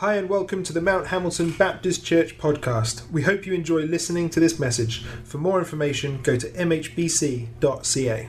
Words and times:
Hi, 0.00 0.16
and 0.16 0.28
welcome 0.28 0.62
to 0.64 0.74
the 0.74 0.82
Mount 0.82 1.06
Hamilton 1.06 1.52
Baptist 1.52 2.04
Church 2.04 2.36
podcast. 2.36 3.10
We 3.10 3.22
hope 3.22 3.46
you 3.46 3.54
enjoy 3.54 3.84
listening 3.84 4.28
to 4.28 4.40
this 4.40 4.58
message. 4.58 5.02
For 5.24 5.38
more 5.38 5.58
information, 5.58 6.20
go 6.20 6.36
to 6.36 6.50
mhbc.ca. 6.50 8.28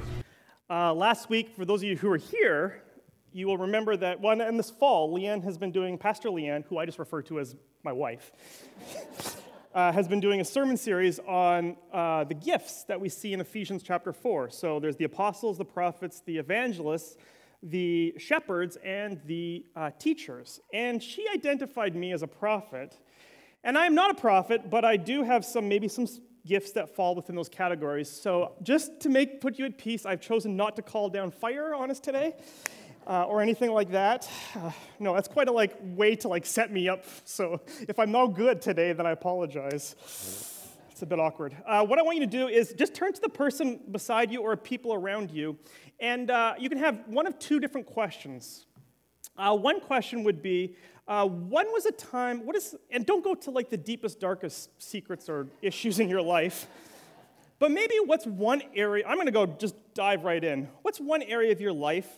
Uh, 0.70 0.94
last 0.94 1.30
week, 1.30 1.50
for 1.50 1.66
those 1.66 1.82
of 1.82 1.90
you 1.90 1.98
who 1.98 2.10
are 2.10 2.16
here, 2.16 2.84
you 3.34 3.48
will 3.48 3.58
remember 3.58 3.98
that 3.98 4.22
one 4.22 4.40
in 4.40 4.56
this 4.56 4.70
fall, 4.70 5.14
Leanne 5.14 5.44
has 5.44 5.58
been 5.58 5.74
doing, 5.74 5.98
Pastor 5.98 6.30
Leanne, 6.30 6.64
who 6.68 6.78
I 6.78 6.86
just 6.86 7.00
refer 7.00 7.22
to 7.24 7.38
as 7.42 7.54
my 7.84 7.92
wife, 7.92 8.32
uh, 9.76 9.92
has 9.92 10.08
been 10.08 10.22
doing 10.22 10.40
a 10.40 10.46
sermon 10.46 10.78
series 10.78 11.20
on 11.20 11.76
uh, 11.92 12.24
the 12.24 12.34
gifts 12.34 12.86
that 12.86 13.02
we 13.02 13.10
see 13.10 13.34
in 13.34 13.42
Ephesians 13.42 13.84
chapter 13.84 14.14
4. 14.14 14.52
So 14.52 14.80
there's 14.80 14.96
the 14.96 15.04
apostles, 15.04 15.58
the 15.58 15.66
prophets, 15.66 16.22
the 16.26 16.38
evangelists, 16.38 17.18
the 17.64 18.14
shepherds 18.18 18.78
and 18.84 19.20
the 19.26 19.66
uh, 19.76 19.92
teachers. 20.00 20.60
And 20.74 21.02
she 21.02 21.26
identified 21.34 21.96
me 21.96 22.12
as 22.12 22.22
a 22.22 22.28
prophet. 22.28 22.98
And 23.64 23.78
I 23.78 23.86
am 23.86 23.96
not 23.96 24.12
a 24.12 24.14
prophet, 24.14 24.70
but 24.70 24.86
I 24.86 24.98
do 24.98 25.24
have 25.24 25.44
some, 25.44 25.68
maybe 25.68 25.88
some 25.88 26.08
gifts 26.46 26.72
that 26.74 26.96
fall 26.96 27.16
within 27.16 27.36
those 27.36 27.50
categories. 27.50 28.10
So 28.10 28.54
just 28.64 29.00
to 29.02 29.10
make 29.10 29.42
put 29.42 29.60
you 29.60 29.66
at 29.66 29.78
peace, 29.78 30.06
I've 30.06 30.22
chosen 30.22 30.56
not 30.56 30.76
to 30.78 30.82
call 30.82 31.10
down 31.10 31.32
fire 31.32 31.76
on 31.76 31.92
us 31.92 32.00
today. 32.00 32.36
Uh, 33.06 33.24
or 33.24 33.42
anything 33.42 33.72
like 33.72 33.92
that. 33.92 34.30
Uh, 34.54 34.70
no, 35.00 35.14
that's 35.14 35.30
quite 35.30 35.48
a 35.48 35.52
like 35.52 35.74
way 35.82 36.14
to 36.14 36.28
like 36.28 36.46
set 36.46 36.74
me 36.74 36.90
up. 36.90 37.06
So 37.24 37.62
if 37.88 38.00
I'm 38.00 38.12
no 38.12 38.28
good 38.28 38.62
today, 38.62 38.92
then 38.92 39.06
I 39.06 39.12
apologize. 39.12 40.57
It's 40.98 41.04
a 41.04 41.06
bit 41.06 41.20
awkward. 41.20 41.56
Uh, 41.64 41.86
what 41.86 42.00
I 42.00 42.02
want 42.02 42.18
you 42.18 42.26
to 42.26 42.32
do 42.32 42.48
is 42.48 42.74
just 42.74 42.96
turn 42.96 43.14
to 43.14 43.22
the 43.22 43.30
person 43.30 43.80
beside 43.92 44.32
you 44.32 44.42
or 44.42 44.58
people 44.58 44.96
around 44.96 45.30
you 45.30 45.56
and 46.00 46.32
uh, 46.32 46.56
you 46.58 46.70
can 46.70 46.80
have 46.80 47.04
one 47.06 47.28
of 47.28 47.38
two 47.38 47.60
different 47.60 47.86
questions. 47.86 48.66
Uh, 49.38 49.56
one 49.56 49.80
question 49.80 50.24
would 50.24 50.42
be, 50.42 50.76
uh, 51.08 51.28
when 51.28 51.68
was 51.68 51.86
a 51.86 51.92
time, 51.92 52.48
what 52.48 52.56
is, 52.56 52.74
and 52.90 53.06
don't 53.06 53.24
go 53.24 53.36
to 53.36 53.52
like 53.52 53.70
the 53.70 53.78
deepest, 53.78 54.20
darkest 54.20 54.72
secrets 54.82 55.30
or 55.30 55.46
issues 55.62 56.00
in 56.00 56.10
your 56.10 56.24
life, 56.24 56.66
but 57.60 57.70
maybe 57.70 57.94
what's 58.04 58.26
one 58.26 58.64
area, 58.74 59.06
I'm 59.08 59.18
gonna 59.18 59.30
go 59.30 59.46
just 59.46 59.76
dive 59.94 60.24
right 60.24 60.44
in. 60.44 60.68
What's 60.82 61.00
one 61.00 61.22
area 61.22 61.52
of 61.52 61.62
your 61.62 61.74
life 61.74 62.10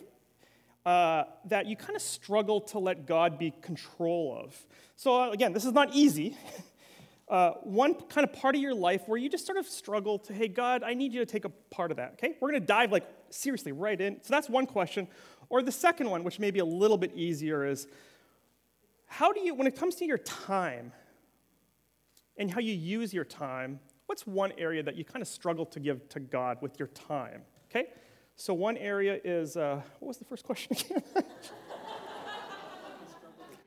uh, 0.86 1.24
that 1.44 1.66
you 1.66 1.76
kind 1.76 1.96
of 1.96 2.00
struggle 2.00 2.62
to 2.62 2.78
let 2.78 3.04
God 3.04 3.38
be 3.38 3.52
control 3.60 4.42
of? 4.42 4.56
So, 4.96 5.20
uh, 5.20 5.30
again, 5.32 5.52
this 5.52 5.66
is 5.66 5.74
not 5.74 5.94
easy. 5.94 6.34
Uh, 7.30 7.52
one 7.62 7.94
kind 7.94 8.28
of 8.28 8.32
part 8.32 8.56
of 8.56 8.60
your 8.60 8.74
life 8.74 9.02
where 9.06 9.16
you 9.16 9.28
just 9.28 9.46
sort 9.46 9.56
of 9.56 9.64
struggle 9.64 10.18
to, 10.18 10.32
hey, 10.32 10.48
God, 10.48 10.82
I 10.82 10.94
need 10.94 11.12
you 11.12 11.20
to 11.20 11.26
take 11.26 11.44
a 11.44 11.48
part 11.70 11.92
of 11.92 11.96
that, 11.98 12.14
okay? 12.14 12.34
We're 12.40 12.50
to 12.50 12.58
dive 12.58 12.90
like 12.90 13.06
seriously 13.30 13.70
right 13.70 14.00
in. 14.00 14.20
So 14.20 14.32
that's 14.32 14.48
one 14.48 14.66
question. 14.66 15.06
Or 15.48 15.62
the 15.62 15.70
second 15.70 16.10
one, 16.10 16.24
which 16.24 16.40
may 16.40 16.50
be 16.50 16.58
a 16.58 16.64
little 16.64 16.98
bit 16.98 17.12
easier, 17.14 17.64
is 17.64 17.86
how 19.06 19.32
do 19.32 19.38
you, 19.40 19.54
when 19.54 19.68
it 19.68 19.76
comes 19.76 19.94
to 19.96 20.04
your 20.04 20.18
time 20.18 20.90
and 22.36 22.50
how 22.50 22.58
you 22.58 22.74
use 22.74 23.14
your 23.14 23.24
time, 23.24 23.78
what's 24.06 24.26
one 24.26 24.52
area 24.58 24.82
that 24.82 24.96
you 24.96 25.04
kind 25.04 25.22
of 25.22 25.28
struggle 25.28 25.64
to 25.66 25.78
give 25.78 26.08
to 26.08 26.18
God 26.18 26.58
with 26.60 26.80
your 26.80 26.88
time, 26.88 27.42
okay? 27.70 27.90
So 28.34 28.54
one 28.54 28.76
area 28.76 29.20
is, 29.22 29.56
uh, 29.56 29.82
what 30.00 30.08
was 30.08 30.18
the 30.18 30.24
first 30.24 30.44
question 30.46 30.76
again? 30.76 31.04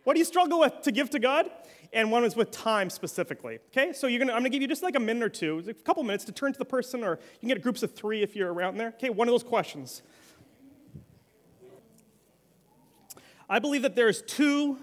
what 0.03 0.15
do 0.15 0.19
you 0.19 0.25
struggle 0.25 0.59
with 0.59 0.81
to 0.81 0.91
give 0.91 1.09
to 1.11 1.19
God? 1.19 1.49
And 1.93 2.11
one 2.11 2.23
was 2.23 2.35
with 2.35 2.51
time 2.51 2.89
specifically. 2.89 3.59
Okay, 3.67 3.93
so 3.93 4.07
you're 4.07 4.19
gonna, 4.19 4.33
I'm 4.33 4.39
gonna 4.39 4.49
give 4.49 4.61
you 4.61 4.67
just 4.67 4.83
like 4.83 4.95
a 4.95 4.99
minute 4.99 5.23
or 5.23 5.29
two, 5.29 5.63
a 5.67 5.73
couple 5.73 6.03
minutes 6.03 6.25
to 6.25 6.31
turn 6.31 6.51
to 6.51 6.59
the 6.59 6.65
person, 6.65 7.03
or 7.03 7.19
you 7.33 7.39
can 7.39 7.49
get 7.49 7.61
groups 7.61 7.83
of 7.83 7.93
three 7.93 8.23
if 8.23 8.35
you're 8.35 8.51
around 8.51 8.77
there. 8.77 8.89
Okay, 8.89 9.09
one 9.09 9.27
of 9.27 9.33
those 9.33 9.43
questions. 9.43 10.01
I 13.49 13.59
believe 13.59 13.83
that 13.83 13.95
there's 13.95 14.21
two 14.23 14.79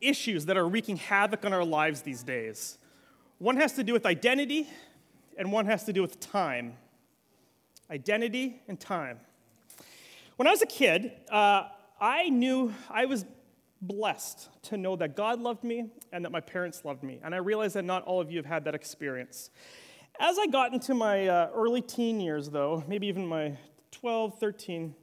issues 0.00 0.46
that 0.46 0.56
are 0.56 0.68
wreaking 0.68 0.98
havoc 0.98 1.44
on 1.44 1.52
our 1.52 1.64
lives 1.64 2.02
these 2.02 2.22
days. 2.22 2.78
One 3.38 3.56
has 3.56 3.72
to 3.74 3.82
do 3.82 3.92
with 3.92 4.06
identity, 4.06 4.68
and 5.36 5.50
one 5.50 5.66
has 5.66 5.84
to 5.84 5.92
do 5.92 6.02
with 6.02 6.20
time. 6.20 6.74
Identity 7.90 8.62
and 8.68 8.78
time. 8.78 9.20
When 10.36 10.46
I 10.46 10.50
was 10.50 10.62
a 10.62 10.66
kid, 10.66 11.12
uh, 11.30 11.64
I 12.00 12.28
knew 12.28 12.72
I 12.90 13.06
was 13.06 13.24
blessed 13.80 14.48
to 14.62 14.76
know 14.76 14.96
that 14.96 15.16
God 15.16 15.40
loved 15.40 15.64
me 15.64 15.90
and 16.12 16.24
that 16.24 16.32
my 16.32 16.40
parents 16.40 16.84
loved 16.84 17.02
me. 17.02 17.20
And 17.22 17.34
I 17.34 17.38
realize 17.38 17.74
that 17.74 17.84
not 17.84 18.04
all 18.04 18.20
of 18.20 18.30
you 18.30 18.38
have 18.38 18.46
had 18.46 18.64
that 18.64 18.74
experience. 18.74 19.50
As 20.18 20.38
I 20.38 20.46
got 20.46 20.72
into 20.72 20.94
my 20.94 21.28
uh, 21.28 21.50
early 21.54 21.82
teen 21.82 22.20
years, 22.20 22.48
though, 22.48 22.82
maybe 22.88 23.06
even 23.06 23.26
my 23.26 23.56
12, 23.92 24.38
13, 24.38 24.94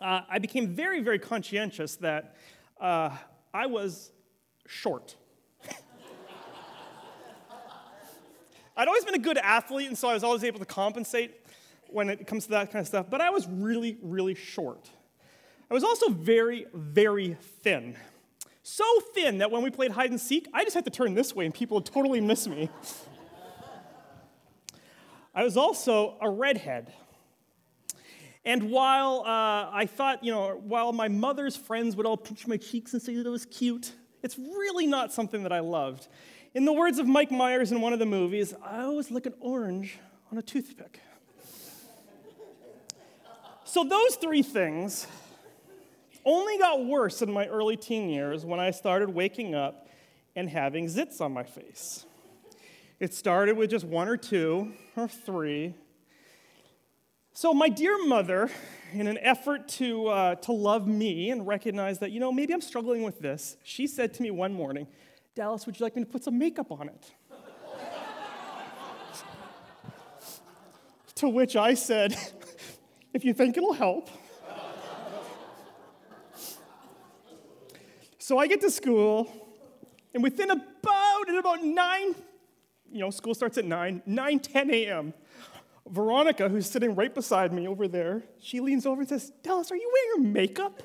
uh, 0.00 0.22
I 0.28 0.38
became 0.38 0.68
very, 0.68 1.00
very 1.00 1.18
conscientious 1.18 1.96
that 1.96 2.36
uh, 2.80 3.10
I 3.54 3.66
was 3.66 4.12
short. 4.66 5.16
I'd 8.76 8.88
always 8.88 9.04
been 9.04 9.14
a 9.14 9.18
good 9.18 9.38
athlete, 9.38 9.88
and 9.88 9.96
so 9.96 10.08
I 10.08 10.14
was 10.14 10.24
always 10.24 10.42
able 10.42 10.58
to 10.58 10.64
compensate 10.64 11.34
when 11.88 12.08
it 12.08 12.26
comes 12.26 12.44
to 12.44 12.50
that 12.50 12.70
kind 12.72 12.80
of 12.80 12.86
stuff, 12.86 13.06
but 13.10 13.20
I 13.20 13.30
was 13.30 13.46
really, 13.48 13.98
really 14.02 14.34
short. 14.34 14.90
I 15.70 15.74
was 15.74 15.84
also 15.84 16.08
very, 16.08 16.66
very 16.74 17.36
thin. 17.62 17.96
So 18.64 18.84
thin 19.14 19.38
that 19.38 19.52
when 19.52 19.62
we 19.62 19.70
played 19.70 19.92
hide 19.92 20.10
and 20.10 20.20
seek, 20.20 20.48
I 20.52 20.64
just 20.64 20.74
had 20.74 20.84
to 20.84 20.90
turn 20.90 21.14
this 21.14 21.34
way 21.34 21.44
and 21.44 21.54
people 21.54 21.76
would 21.76 21.86
totally 21.86 22.20
miss 22.20 22.48
me. 22.48 22.68
I 25.32 25.44
was 25.44 25.56
also 25.56 26.16
a 26.20 26.28
redhead. 26.28 26.92
And 28.44 28.70
while 28.70 29.20
uh, 29.20 29.70
I 29.72 29.86
thought, 29.86 30.24
you 30.24 30.32
know, 30.32 30.60
while 30.64 30.92
my 30.92 31.06
mother's 31.06 31.54
friends 31.54 31.94
would 31.94 32.06
all 32.06 32.16
pinch 32.16 32.48
my 32.48 32.56
cheeks 32.56 32.92
and 32.92 33.00
say 33.00 33.14
that 33.14 33.30
was 33.30 33.46
cute, 33.46 33.92
it's 34.24 34.38
really 34.38 34.88
not 34.88 35.12
something 35.12 35.44
that 35.44 35.52
I 35.52 35.60
loved. 35.60 36.08
In 36.52 36.64
the 36.64 36.72
words 36.72 36.98
of 36.98 37.06
Mike 37.06 37.30
Myers 37.30 37.70
in 37.70 37.80
one 37.80 37.92
of 37.92 38.00
the 38.00 38.06
movies, 38.06 38.54
I 38.62 38.80
always 38.82 39.10
look 39.10 39.26
an 39.26 39.34
orange 39.38 39.98
on 40.32 40.38
a 40.38 40.42
toothpick. 40.42 41.00
so, 43.64 43.84
those 43.84 44.16
three 44.16 44.42
things 44.42 45.06
only 46.24 46.58
got 46.58 46.84
worse 46.84 47.22
in 47.22 47.32
my 47.32 47.46
early 47.46 47.76
teen 47.76 48.08
years 48.08 48.44
when 48.44 48.60
I 48.60 48.70
started 48.70 49.10
waking 49.10 49.54
up 49.54 49.88
and 50.36 50.48
having 50.48 50.86
zits 50.86 51.20
on 51.20 51.32
my 51.32 51.44
face. 51.44 52.04
It 52.98 53.14
started 53.14 53.56
with 53.56 53.70
just 53.70 53.84
one 53.84 54.08
or 54.08 54.16
two 54.16 54.72
or 54.96 55.08
three. 55.08 55.74
So, 57.32 57.54
my 57.54 57.70
dear 57.70 58.06
mother, 58.06 58.50
in 58.92 59.06
an 59.06 59.16
effort 59.22 59.68
to, 59.68 60.08
uh, 60.08 60.34
to 60.36 60.52
love 60.52 60.86
me 60.86 61.30
and 61.30 61.46
recognize 61.46 62.00
that, 62.00 62.10
you 62.10 62.20
know, 62.20 62.30
maybe 62.30 62.52
I'm 62.52 62.60
struggling 62.60 63.02
with 63.02 63.20
this, 63.20 63.56
she 63.62 63.86
said 63.86 64.12
to 64.14 64.22
me 64.22 64.30
one 64.30 64.52
morning, 64.52 64.86
Dallas, 65.34 65.64
would 65.64 65.78
you 65.78 65.84
like 65.84 65.96
me 65.96 66.04
to 66.04 66.10
put 66.10 66.24
some 66.24 66.38
makeup 66.38 66.70
on 66.70 66.88
it? 66.88 67.12
to 71.14 71.28
which 71.28 71.56
I 71.56 71.74
said, 71.74 72.14
if 73.14 73.24
you 73.24 73.32
think 73.32 73.56
it'll 73.56 73.72
help. 73.72 74.10
So 78.30 78.38
I 78.38 78.46
get 78.46 78.60
to 78.60 78.70
school, 78.70 79.26
and 80.14 80.22
within 80.22 80.52
about, 80.52 81.28
at 81.28 81.34
about 81.34 81.64
9, 81.64 82.14
you 82.92 83.00
know, 83.00 83.10
school 83.10 83.34
starts 83.34 83.58
at 83.58 83.64
9, 83.64 84.02
9, 84.06 84.38
10 84.38 84.70
a.m., 84.70 85.14
Veronica, 85.88 86.48
who's 86.48 86.70
sitting 86.70 86.94
right 86.94 87.12
beside 87.12 87.52
me 87.52 87.66
over 87.66 87.88
there, 87.88 88.22
she 88.38 88.60
leans 88.60 88.86
over 88.86 89.00
and 89.00 89.08
says, 89.08 89.32
Dallas, 89.42 89.72
are 89.72 89.76
you 89.76 89.90
wearing 89.92 90.22
your 90.22 90.32
makeup? 90.32 90.80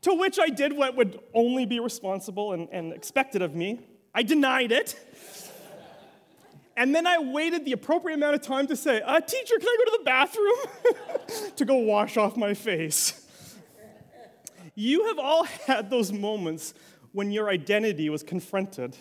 to 0.00 0.14
which 0.14 0.38
I 0.38 0.48
did 0.48 0.74
what 0.74 0.96
would 0.96 1.20
only 1.34 1.66
be 1.66 1.78
responsible 1.78 2.54
and, 2.54 2.66
and 2.72 2.94
expected 2.94 3.42
of 3.42 3.54
me. 3.54 3.80
I 4.14 4.22
denied 4.22 4.72
it. 4.72 4.98
And 6.74 6.94
then 6.94 7.06
I 7.06 7.18
waited 7.18 7.66
the 7.66 7.72
appropriate 7.72 8.14
amount 8.14 8.36
of 8.36 8.40
time 8.40 8.66
to 8.68 8.76
say, 8.76 9.02
uh, 9.02 9.20
Teacher, 9.20 9.58
can 9.58 9.68
I 9.68 9.76
go 9.76 9.84
to 9.84 9.98
the 9.98 10.04
bathroom? 10.04 11.52
to 11.56 11.64
go 11.66 11.74
wash 11.74 12.16
off 12.16 12.38
my 12.38 12.54
face. 12.54 13.25
You 14.76 15.06
have 15.06 15.18
all 15.18 15.44
had 15.66 15.90
those 15.90 16.12
moments 16.12 16.74
when 17.12 17.32
your 17.32 17.48
identity 17.48 18.08
was 18.10 18.22
confronted. 18.22 18.96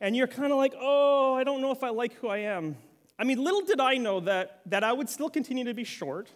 And 0.00 0.16
you're 0.16 0.26
kind 0.26 0.50
of 0.50 0.58
like, 0.58 0.74
oh, 0.80 1.34
I 1.34 1.44
don't 1.44 1.60
know 1.60 1.70
if 1.70 1.84
I 1.84 1.90
like 1.90 2.14
who 2.14 2.28
I 2.28 2.38
am. 2.38 2.76
I 3.18 3.24
mean, 3.24 3.44
little 3.44 3.60
did 3.60 3.80
I 3.80 3.94
know 3.94 4.20
that, 4.20 4.62
that 4.66 4.82
I 4.82 4.92
would 4.92 5.08
still 5.08 5.30
continue 5.30 5.64
to 5.64 5.74
be 5.74 5.84
short, 5.84 6.28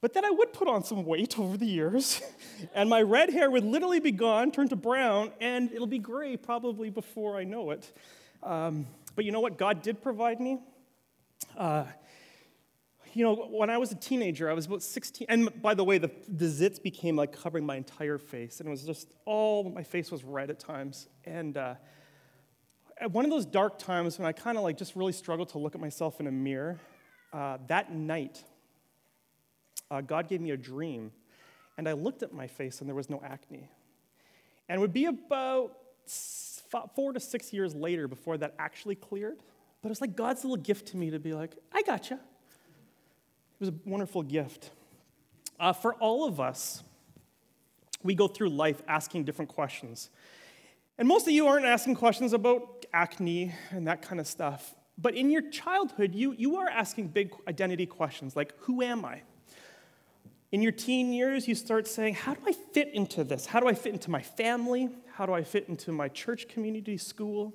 but 0.00 0.12
that 0.14 0.24
I 0.24 0.30
would 0.30 0.52
put 0.52 0.68
on 0.68 0.84
some 0.84 1.06
weight 1.06 1.38
over 1.38 1.56
the 1.56 1.66
years. 1.66 2.20
and 2.74 2.90
my 2.90 3.00
red 3.00 3.30
hair 3.30 3.50
would 3.50 3.64
literally 3.64 4.00
be 4.00 4.10
gone, 4.10 4.50
turn 4.50 4.68
to 4.68 4.76
brown, 4.76 5.30
and 5.40 5.72
it'll 5.72 5.86
be 5.86 5.98
gray 5.98 6.36
probably 6.36 6.90
before 6.90 7.36
I 7.38 7.44
know 7.44 7.70
it. 7.70 7.90
Um, 8.42 8.86
but 9.14 9.24
you 9.24 9.32
know 9.32 9.40
what? 9.40 9.56
God 9.56 9.82
did 9.82 10.02
provide 10.02 10.40
me. 10.40 10.58
Uh, 11.56 11.84
you 13.12 13.24
know, 13.24 13.34
when 13.34 13.70
I 13.70 13.78
was 13.78 13.92
a 13.92 13.94
teenager, 13.94 14.50
I 14.50 14.52
was 14.52 14.66
about 14.66 14.82
16. 14.82 15.26
And 15.28 15.62
by 15.62 15.74
the 15.74 15.84
way, 15.84 15.98
the, 15.98 16.10
the 16.28 16.46
zits 16.46 16.82
became 16.82 17.16
like 17.16 17.32
covering 17.32 17.66
my 17.66 17.76
entire 17.76 18.18
face. 18.18 18.60
And 18.60 18.68
it 18.68 18.70
was 18.70 18.84
just 18.84 19.14
all, 19.24 19.64
my 19.64 19.82
face 19.82 20.10
was 20.10 20.24
red 20.24 20.50
at 20.50 20.58
times. 20.58 21.08
And 21.24 21.56
uh, 21.56 21.74
at 22.98 23.10
one 23.10 23.24
of 23.24 23.30
those 23.30 23.46
dark 23.46 23.78
times 23.78 24.18
when 24.18 24.26
I 24.26 24.32
kind 24.32 24.56
of 24.56 24.64
like 24.64 24.76
just 24.76 24.96
really 24.96 25.12
struggled 25.12 25.48
to 25.50 25.58
look 25.58 25.74
at 25.74 25.80
myself 25.80 26.20
in 26.20 26.26
a 26.26 26.32
mirror, 26.32 26.78
uh, 27.32 27.58
that 27.68 27.92
night, 27.92 28.44
uh, 29.90 30.00
God 30.00 30.28
gave 30.28 30.40
me 30.40 30.50
a 30.50 30.56
dream. 30.56 31.12
and 31.78 31.88
I 31.88 31.92
looked 31.92 32.22
at 32.22 32.32
my 32.32 32.46
face 32.46 32.80
and 32.80 32.88
there 32.88 32.94
was 32.94 33.08
no 33.08 33.22
acne. 33.24 33.68
And 34.68 34.76
it 34.76 34.80
would 34.80 34.92
be 34.92 35.06
about 35.06 35.76
four 36.94 37.12
to 37.12 37.20
six 37.20 37.52
years 37.52 37.74
later 37.74 38.06
before 38.06 38.38
that 38.38 38.54
actually 38.58 38.94
cleared. 38.94 39.38
But 39.82 39.88
it 39.88 39.90
was 39.90 40.00
like 40.00 40.14
God's 40.14 40.44
little 40.44 40.62
gift 40.62 40.88
to 40.88 40.96
me 40.96 41.10
to 41.10 41.18
be 41.18 41.32
like, 41.32 41.56
I 41.72 41.82
got 41.82 42.10
you. 42.10 42.16
It 42.16 42.20
was 43.60 43.68
a 43.68 43.74
wonderful 43.84 44.22
gift. 44.22 44.70
Uh, 45.58 45.72
for 45.72 45.94
all 45.94 46.26
of 46.26 46.40
us, 46.40 46.82
we 48.02 48.14
go 48.14 48.26
through 48.26 48.48
life 48.48 48.82
asking 48.88 49.24
different 49.24 49.50
questions. 49.50 50.08
And 50.98 51.06
most 51.06 51.26
of 51.26 51.32
you 51.32 51.46
aren't 51.46 51.66
asking 51.66 51.94
questions 51.96 52.32
about 52.32 52.86
acne 52.92 53.54
and 53.70 53.86
that 53.86 54.02
kind 54.02 54.18
of 54.18 54.26
stuff. 54.26 54.74
But 54.96 55.14
in 55.14 55.30
your 55.30 55.48
childhood, 55.50 56.14
you, 56.14 56.32
you 56.32 56.56
are 56.56 56.68
asking 56.68 57.08
big 57.08 57.32
identity 57.46 57.86
questions 57.86 58.34
like, 58.34 58.54
Who 58.60 58.82
am 58.82 59.04
I? 59.04 59.22
In 60.52 60.62
your 60.62 60.72
teen 60.72 61.12
years, 61.12 61.46
you 61.46 61.54
start 61.54 61.86
saying, 61.86 62.14
How 62.14 62.34
do 62.34 62.40
I 62.46 62.52
fit 62.52 62.92
into 62.94 63.24
this? 63.24 63.46
How 63.46 63.60
do 63.60 63.68
I 63.68 63.74
fit 63.74 63.92
into 63.92 64.10
my 64.10 64.22
family? 64.22 64.88
How 65.12 65.26
do 65.26 65.32
I 65.32 65.42
fit 65.44 65.68
into 65.68 65.92
my 65.92 66.08
church 66.08 66.48
community, 66.48 66.96
school? 66.96 67.54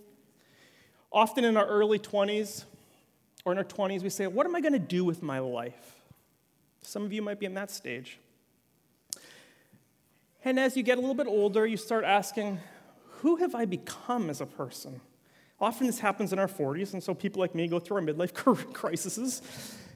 Often 1.12 1.46
in 1.46 1.58
our 1.58 1.66
early 1.66 2.00
20s 2.00 2.66
or 3.44 3.52
in 3.52 3.58
our 3.58 3.64
20s, 3.64 4.02
we 4.02 4.10
say, 4.10 4.28
What 4.28 4.46
am 4.46 4.56
I 4.56 4.62
going 4.62 4.74
to 4.74 4.80
do 4.80 5.04
with 5.04 5.22
my 5.22 5.40
life? 5.40 5.95
Some 6.86 7.04
of 7.04 7.14
you 7.14 7.22
might 7.22 7.40
be 7.40 7.46
in 7.46 7.54
that 7.56 7.72
stage. 7.72 8.20
And 10.44 10.60
as 10.60 10.78
you 10.78 10.84
get 10.84 10.98
a 10.98 11.02
little 11.02 11.16
bit 11.16 11.28
older, 11.28 11.66
you 11.66 11.78
start 11.78 12.04
asking, 12.04 12.60
Who 13.22 13.38
have 13.38 13.56
I 13.56 13.66
become 13.66 14.30
as 14.30 14.42
a 14.42 14.46
person? 14.46 15.02
Often 15.60 15.88
this 15.88 16.00
happens 16.00 16.34
in 16.34 16.40
our 16.40 16.48
40s, 16.48 16.94
and 16.94 17.02
so 17.02 17.14
people 17.14 17.40
like 17.40 17.56
me 17.56 17.68
go 17.68 17.80
through 17.80 17.98
our 17.98 18.04
midlife 18.04 18.34
crises, 18.74 19.42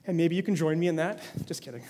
and 0.07 0.17
maybe 0.17 0.35
you 0.35 0.43
can 0.43 0.55
join 0.55 0.79
me 0.79 0.87
in 0.87 0.95
that. 0.95 1.21
Just 1.45 1.61
kidding. 1.61 1.83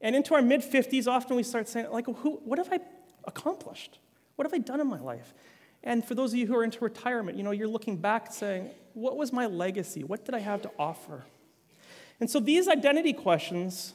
And 0.00 0.14
into 0.14 0.34
our 0.34 0.42
mid 0.42 0.60
50s, 0.60 1.06
often 1.06 1.36
we 1.36 1.42
start 1.42 1.68
saying, 1.68 1.90
like, 1.90 2.06
who, 2.06 2.40
what 2.44 2.58
have 2.58 2.68
I 2.72 2.80
accomplished? 3.24 3.98
What 4.36 4.44
have 4.44 4.52
I 4.52 4.58
done 4.58 4.80
in 4.80 4.86
my 4.86 5.00
life? 5.00 5.32
And 5.82 6.04
for 6.04 6.14
those 6.14 6.32
of 6.32 6.38
you 6.38 6.46
who 6.46 6.56
are 6.56 6.64
into 6.64 6.80
retirement, 6.80 7.38
you 7.38 7.44
know, 7.44 7.52
you're 7.52 7.68
looking 7.68 7.96
back 7.96 8.32
saying, 8.32 8.70
what 8.92 9.16
was 9.16 9.32
my 9.32 9.46
legacy? 9.46 10.04
What 10.04 10.24
did 10.24 10.34
I 10.34 10.40
have 10.40 10.62
to 10.62 10.70
offer? 10.78 11.24
And 12.20 12.30
so 12.30 12.40
these 12.40 12.68
identity 12.68 13.12
questions, 13.12 13.94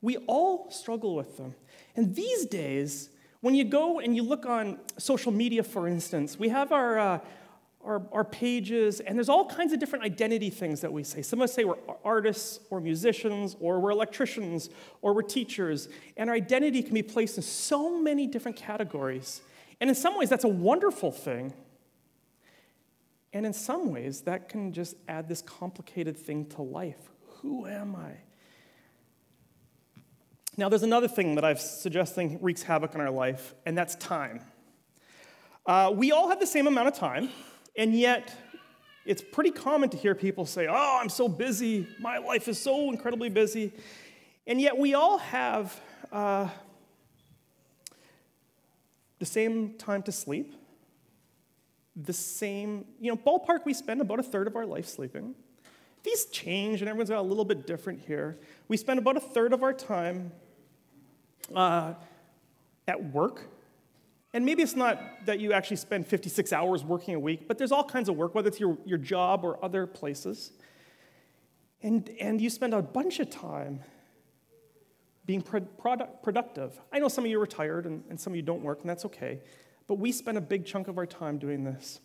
we 0.00 0.16
all 0.26 0.70
struggle 0.70 1.14
with 1.14 1.36
them. 1.36 1.54
And 1.96 2.14
these 2.14 2.46
days, 2.46 3.10
when 3.40 3.54
you 3.54 3.64
go 3.64 4.00
and 4.00 4.14
you 4.16 4.22
look 4.22 4.46
on 4.46 4.78
social 4.98 5.32
media, 5.32 5.62
for 5.62 5.88
instance, 5.88 6.38
we 6.38 6.48
have 6.50 6.72
our, 6.72 6.98
uh, 6.98 7.18
our, 7.84 8.02
our, 8.12 8.24
pages, 8.24 9.00
and 9.00 9.16
there's 9.16 9.28
all 9.28 9.46
kinds 9.46 9.72
of 9.72 9.78
different 9.80 10.04
identity 10.04 10.50
things 10.50 10.80
that 10.82 10.92
we 10.92 11.02
say. 11.02 11.22
Some 11.22 11.40
of 11.40 11.44
us 11.44 11.54
say 11.54 11.64
we're 11.64 11.76
artists 12.04 12.60
or 12.70 12.80
musicians, 12.80 13.56
or 13.60 13.80
we're 13.80 13.90
electricians, 13.90 14.70
or 15.02 15.14
we're 15.14 15.22
teachers. 15.22 15.88
And 16.16 16.28
our 16.28 16.36
identity 16.36 16.82
can 16.82 16.94
be 16.94 17.02
placed 17.02 17.36
in 17.36 17.42
so 17.42 17.98
many 17.98 18.26
different 18.26 18.56
categories. 18.56 19.40
And 19.80 19.88
in 19.88 19.96
some 19.96 20.18
ways, 20.18 20.28
that's 20.28 20.44
a 20.44 20.48
wonderful 20.48 21.10
thing. 21.10 21.54
And 23.32 23.46
in 23.46 23.52
some 23.52 23.90
ways, 23.90 24.22
that 24.22 24.48
can 24.48 24.72
just 24.72 24.96
add 25.08 25.28
this 25.28 25.40
complicated 25.40 26.16
thing 26.16 26.46
to 26.46 26.62
life. 26.62 27.09
Who 27.42 27.66
am 27.66 27.96
I? 27.96 28.12
Now, 30.56 30.68
there's 30.68 30.82
another 30.82 31.08
thing 31.08 31.36
that 31.36 31.44
I'm 31.44 31.56
suggesting 31.56 32.38
wreaks 32.42 32.62
havoc 32.62 32.94
in 32.94 33.00
our 33.00 33.10
life, 33.10 33.54
and 33.64 33.78
that's 33.78 33.94
time. 33.94 34.40
Uh, 35.64 35.92
we 35.94 36.12
all 36.12 36.28
have 36.28 36.40
the 36.40 36.46
same 36.46 36.66
amount 36.66 36.88
of 36.88 36.94
time, 36.94 37.30
and 37.76 37.94
yet 37.94 38.34
it's 39.06 39.22
pretty 39.22 39.50
common 39.50 39.88
to 39.90 39.96
hear 39.96 40.14
people 40.14 40.44
say, 40.44 40.66
Oh, 40.68 40.98
I'm 41.00 41.08
so 41.08 41.28
busy. 41.28 41.86
My 41.98 42.18
life 42.18 42.46
is 42.48 42.60
so 42.60 42.90
incredibly 42.90 43.30
busy. 43.30 43.72
And 44.46 44.60
yet 44.60 44.76
we 44.76 44.94
all 44.94 45.18
have 45.18 45.80
uh, 46.12 46.48
the 49.18 49.26
same 49.26 49.74
time 49.78 50.02
to 50.02 50.12
sleep, 50.12 50.54
the 51.96 52.12
same, 52.12 52.84
you 53.00 53.10
know, 53.10 53.16
ballpark, 53.16 53.64
we 53.64 53.72
spend 53.72 54.00
about 54.00 54.18
a 54.18 54.22
third 54.22 54.46
of 54.46 54.56
our 54.56 54.66
life 54.66 54.86
sleeping. 54.86 55.34
These 56.02 56.26
change, 56.26 56.80
and 56.80 56.88
everyone's 56.88 57.10
got 57.10 57.20
a 57.20 57.22
little 57.22 57.44
bit 57.44 57.66
different 57.66 58.00
here. 58.00 58.38
We 58.68 58.76
spend 58.76 58.98
about 58.98 59.16
a 59.16 59.20
third 59.20 59.52
of 59.52 59.62
our 59.62 59.72
time 59.72 60.32
uh, 61.54 61.94
at 62.88 63.12
work. 63.12 63.42
And 64.32 64.44
maybe 64.44 64.62
it's 64.62 64.76
not 64.76 65.00
that 65.26 65.40
you 65.40 65.52
actually 65.52 65.78
spend 65.78 66.06
56 66.06 66.52
hours 66.52 66.84
working 66.84 67.14
a 67.14 67.20
week, 67.20 67.48
but 67.48 67.58
there's 67.58 67.72
all 67.72 67.84
kinds 67.84 68.08
of 68.08 68.16
work, 68.16 68.34
whether 68.34 68.48
it's 68.48 68.60
your, 68.60 68.78
your 68.84 68.98
job 68.98 69.44
or 69.44 69.62
other 69.64 69.86
places. 69.86 70.52
And, 71.82 72.08
and 72.20 72.40
you 72.40 72.48
spend 72.48 72.72
a 72.72 72.82
bunch 72.82 73.18
of 73.18 73.28
time 73.28 73.80
being 75.26 75.42
pro- 75.42 75.60
product, 75.60 76.22
productive. 76.22 76.80
I 76.92 76.98
know 76.98 77.08
some 77.08 77.24
of 77.24 77.30
you 77.30 77.38
are 77.38 77.40
retired 77.40 77.86
and, 77.86 78.04
and 78.08 78.20
some 78.20 78.32
of 78.32 78.36
you 78.36 78.42
don't 78.42 78.62
work, 78.62 78.80
and 78.80 78.88
that's 78.88 79.04
okay. 79.06 79.40
But 79.86 79.94
we 79.94 80.12
spend 80.12 80.38
a 80.38 80.40
big 80.40 80.64
chunk 80.64 80.88
of 80.88 80.96
our 80.96 81.06
time 81.06 81.38
doing 81.38 81.64
this. 81.64 82.00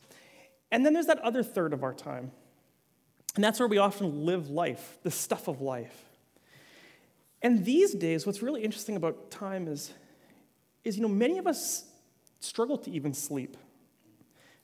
And 0.72 0.86
then 0.86 0.94
there's 0.94 1.06
that 1.06 1.20
other 1.20 1.44
third 1.44 1.74
of 1.74 1.84
our 1.84 1.94
time. 1.94 2.32
And 3.36 3.44
that's 3.44 3.60
where 3.60 3.68
we 3.68 3.78
often 3.78 4.26
live 4.26 4.50
life, 4.50 4.98
the 5.04 5.12
stuff 5.12 5.48
of 5.48 5.62
life. 5.62 6.06
And 7.42 7.66
these 7.66 7.94
days, 7.94 8.26
what's 8.26 8.42
really 8.42 8.64
interesting 8.64 8.96
about 8.96 9.30
time 9.30 9.68
is, 9.68 9.92
is 10.84 10.96
you 10.96 11.04
know, 11.04 11.10
many 11.10 11.38
of 11.38 11.46
us 11.46 11.86
struggle 12.40 12.78
to 12.80 12.92
even 12.92 13.14
sleep. 13.14 13.58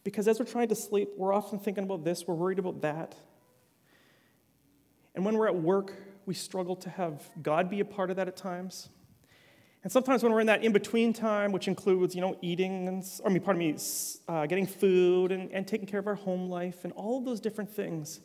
Because 0.03 0.27
as 0.27 0.39
we're 0.39 0.45
trying 0.45 0.69
to 0.69 0.75
sleep, 0.75 1.09
we're 1.17 1.33
often 1.33 1.59
thinking 1.59 1.83
about 1.83 2.03
this, 2.03 2.25
we're 2.25 2.33
worried 2.33 2.59
about 2.59 2.81
that. 2.81 3.15
And 5.13 5.25
when 5.25 5.37
we're 5.37 5.47
at 5.47 5.55
work, 5.55 5.93
we 6.25 6.33
struggle 6.33 6.75
to 6.77 6.89
have 6.89 7.29
God 7.41 7.69
be 7.69 7.81
a 7.81 7.85
part 7.85 8.09
of 8.09 8.15
that 8.15 8.27
at 8.27 8.37
times. 8.37 8.89
And 9.83 9.91
sometimes 9.91 10.23
when 10.23 10.31
we're 10.31 10.41
in 10.41 10.47
that 10.47 10.63
in-between 10.63 11.13
time, 11.13 11.51
which 11.51 11.67
includes, 11.67 12.15
you 12.15 12.21
know, 12.21 12.37
eating 12.41 12.87
and, 12.87 13.03
I 13.25 13.29
mean, 13.29 13.41
pardon 13.41 13.59
me, 13.59 13.75
uh, 14.27 14.45
getting 14.45 14.67
food 14.67 15.31
and, 15.31 15.51
and 15.51 15.67
taking 15.67 15.87
care 15.87 15.99
of 15.99 16.07
our 16.07 16.15
home 16.15 16.49
life 16.49 16.83
and 16.83 16.93
all 16.93 17.17
of 17.17 17.25
those 17.25 17.39
different 17.39 17.69
things, 17.69 18.21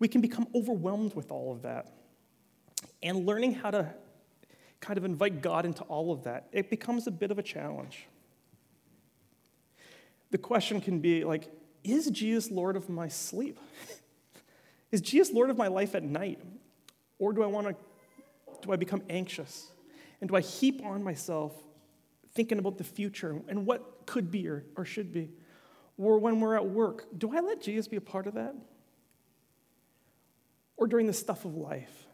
we 0.00 0.08
can 0.08 0.20
become 0.20 0.48
overwhelmed 0.54 1.14
with 1.14 1.30
all 1.30 1.52
of 1.52 1.62
that. 1.62 1.92
And 3.02 3.26
learning 3.26 3.54
how 3.54 3.70
to 3.70 3.94
kind 4.80 4.98
of 4.98 5.04
invite 5.04 5.42
God 5.42 5.64
into 5.64 5.84
all 5.84 6.10
of 6.10 6.24
that, 6.24 6.48
it 6.50 6.70
becomes 6.70 7.06
a 7.06 7.10
bit 7.10 7.30
of 7.30 7.38
a 7.38 7.42
challenge. 7.42 8.06
The 10.30 10.38
question 10.38 10.80
can 10.80 11.00
be 11.00 11.22
like, 11.22 11.48
is 11.84 12.10
Jesus 12.10 12.50
Lord 12.50 12.76
of 12.76 12.88
my 12.88 13.08
sleep? 13.08 13.58
is 14.90 15.00
Jesus 15.00 15.32
Lord 15.32 15.50
of 15.50 15.58
my 15.58 15.68
life 15.68 15.94
at 15.94 16.02
night? 16.02 16.40
Or 17.18 17.32
do 17.32 17.42
I 17.42 17.46
want 17.46 17.68
to, 17.68 17.76
do 18.62 18.72
I 18.72 18.76
become 18.76 19.02
anxious? 19.10 19.70
And 20.20 20.30
do 20.30 20.36
I 20.36 20.40
heap 20.40 20.84
on 20.84 21.02
myself 21.02 21.52
thinking 22.32 22.58
about 22.58 22.78
the 22.78 22.84
future 22.84 23.40
and 23.48 23.66
what 23.66 24.06
could 24.06 24.30
be 24.30 24.48
or, 24.48 24.64
or 24.76 24.84
should 24.84 25.12
be? 25.12 25.30
Or 25.98 26.18
when 26.18 26.40
we're 26.40 26.56
at 26.56 26.66
work, 26.66 27.06
do 27.18 27.36
I 27.36 27.40
let 27.40 27.60
Jesus 27.60 27.86
be 27.88 27.96
a 27.96 28.00
part 28.00 28.26
of 28.26 28.34
that? 28.34 28.54
Or 30.80 30.88
during 30.88 31.06
the 31.06 31.12
stuff 31.12 31.44
of 31.44 31.54
life? 31.54 32.06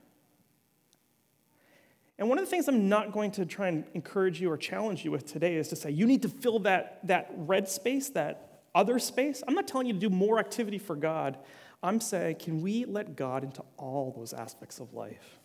And 2.18 2.28
one 2.28 2.38
of 2.38 2.44
the 2.44 2.50
things 2.50 2.66
I'm 2.66 2.88
not 2.88 3.12
going 3.12 3.30
to 3.32 3.46
try 3.46 3.68
and 3.68 3.85
encourage 3.94 4.40
you 4.40 4.50
or 4.50 4.56
challenge 4.56 5.04
you 5.04 5.11
with 5.11 5.30
today 5.30 5.56
is 5.56 5.68
to 5.68 5.76
say, 5.76 5.90
you 5.90 6.06
need 6.06 6.23
to 6.23 6.28
fill 6.28 6.58
that, 6.61 7.06
that 7.06 7.30
red 7.37 7.68
space, 7.68 8.08
that 8.11 8.62
other 8.75 8.99
space. 8.99 9.42
I'm 9.46 9.54
not 9.54 9.68
telling 9.68 9.87
you 9.87 9.92
to 9.92 9.99
do 9.99 10.11
more 10.11 10.38
activity 10.38 10.78
for 10.78 10.96
God. 10.96 11.38
I'm 11.82 12.00
saying, 12.00 12.37
can 12.37 12.62
we 12.62 12.87
let 12.87 13.16
God 13.16 13.44
into 13.44 13.62
all 13.76 14.14
those 14.16 14.32
aspects 14.32 14.80
of 14.80 14.94
life? 14.94 15.38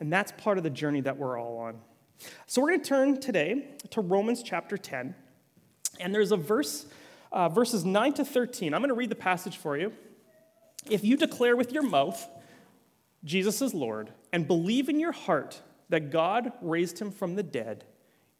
And 0.00 0.12
that's 0.12 0.32
part 0.32 0.56
of 0.58 0.64
the 0.64 0.70
journey 0.70 1.02
that 1.02 1.16
we're 1.16 1.38
all 1.38 1.58
on. 1.58 1.78
So 2.46 2.62
we're 2.62 2.70
going 2.70 2.82
to 2.82 2.88
turn 2.88 3.20
today 3.20 3.68
to 3.90 4.00
Romans 4.00 4.42
chapter 4.42 4.78
10. 4.78 5.14
And 6.00 6.14
there's 6.14 6.32
a 6.32 6.36
verse, 6.36 6.86
uh, 7.32 7.48
verses 7.48 7.84
9 7.84 8.14
to 8.14 8.24
13. 8.24 8.72
I'm 8.72 8.80
going 8.80 8.88
to 8.88 8.94
read 8.94 9.10
the 9.10 9.14
passage 9.14 9.56
for 9.56 9.76
you. 9.76 9.92
If 10.88 11.04
you 11.04 11.16
declare 11.16 11.54
with 11.56 11.72
your 11.72 11.82
mouth, 11.82 12.28
Jesus 13.24 13.60
is 13.60 13.74
Lord, 13.74 14.12
and 14.32 14.46
believe 14.46 14.88
in 14.88 15.00
your 15.00 15.12
heart 15.12 15.62
that 15.88 16.10
God 16.10 16.52
raised 16.60 16.98
him 16.98 17.10
from 17.10 17.34
the 17.34 17.42
dead, 17.42 17.84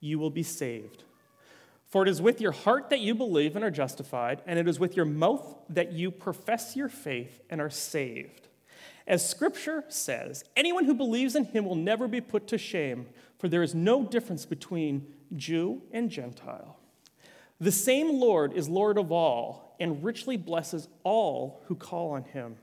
you 0.00 0.18
will 0.18 0.30
be 0.30 0.42
saved. 0.42 1.04
For 1.86 2.02
it 2.02 2.08
is 2.08 2.20
with 2.20 2.40
your 2.40 2.52
heart 2.52 2.90
that 2.90 3.00
you 3.00 3.14
believe 3.14 3.56
and 3.56 3.64
are 3.64 3.70
justified, 3.70 4.42
and 4.46 4.58
it 4.58 4.68
is 4.68 4.78
with 4.78 4.94
your 4.94 5.06
mouth 5.06 5.56
that 5.70 5.92
you 5.92 6.10
profess 6.10 6.76
your 6.76 6.88
faith 6.88 7.40
and 7.48 7.60
are 7.60 7.70
saved. 7.70 8.48
As 9.06 9.26
scripture 9.26 9.84
says, 9.88 10.44
anyone 10.54 10.84
who 10.84 10.94
believes 10.94 11.34
in 11.34 11.46
him 11.46 11.64
will 11.64 11.74
never 11.74 12.06
be 12.06 12.20
put 12.20 12.46
to 12.48 12.58
shame, 12.58 13.06
for 13.38 13.48
there 13.48 13.62
is 13.62 13.74
no 13.74 14.04
difference 14.04 14.44
between 14.44 15.06
Jew 15.34 15.80
and 15.92 16.10
Gentile. 16.10 16.76
The 17.58 17.72
same 17.72 18.20
Lord 18.20 18.52
is 18.52 18.68
Lord 18.68 18.98
of 18.98 19.10
all 19.10 19.74
and 19.80 20.04
richly 20.04 20.36
blesses 20.36 20.88
all 21.04 21.62
who 21.66 21.74
call 21.74 22.10
on 22.10 22.24
him. 22.24 22.56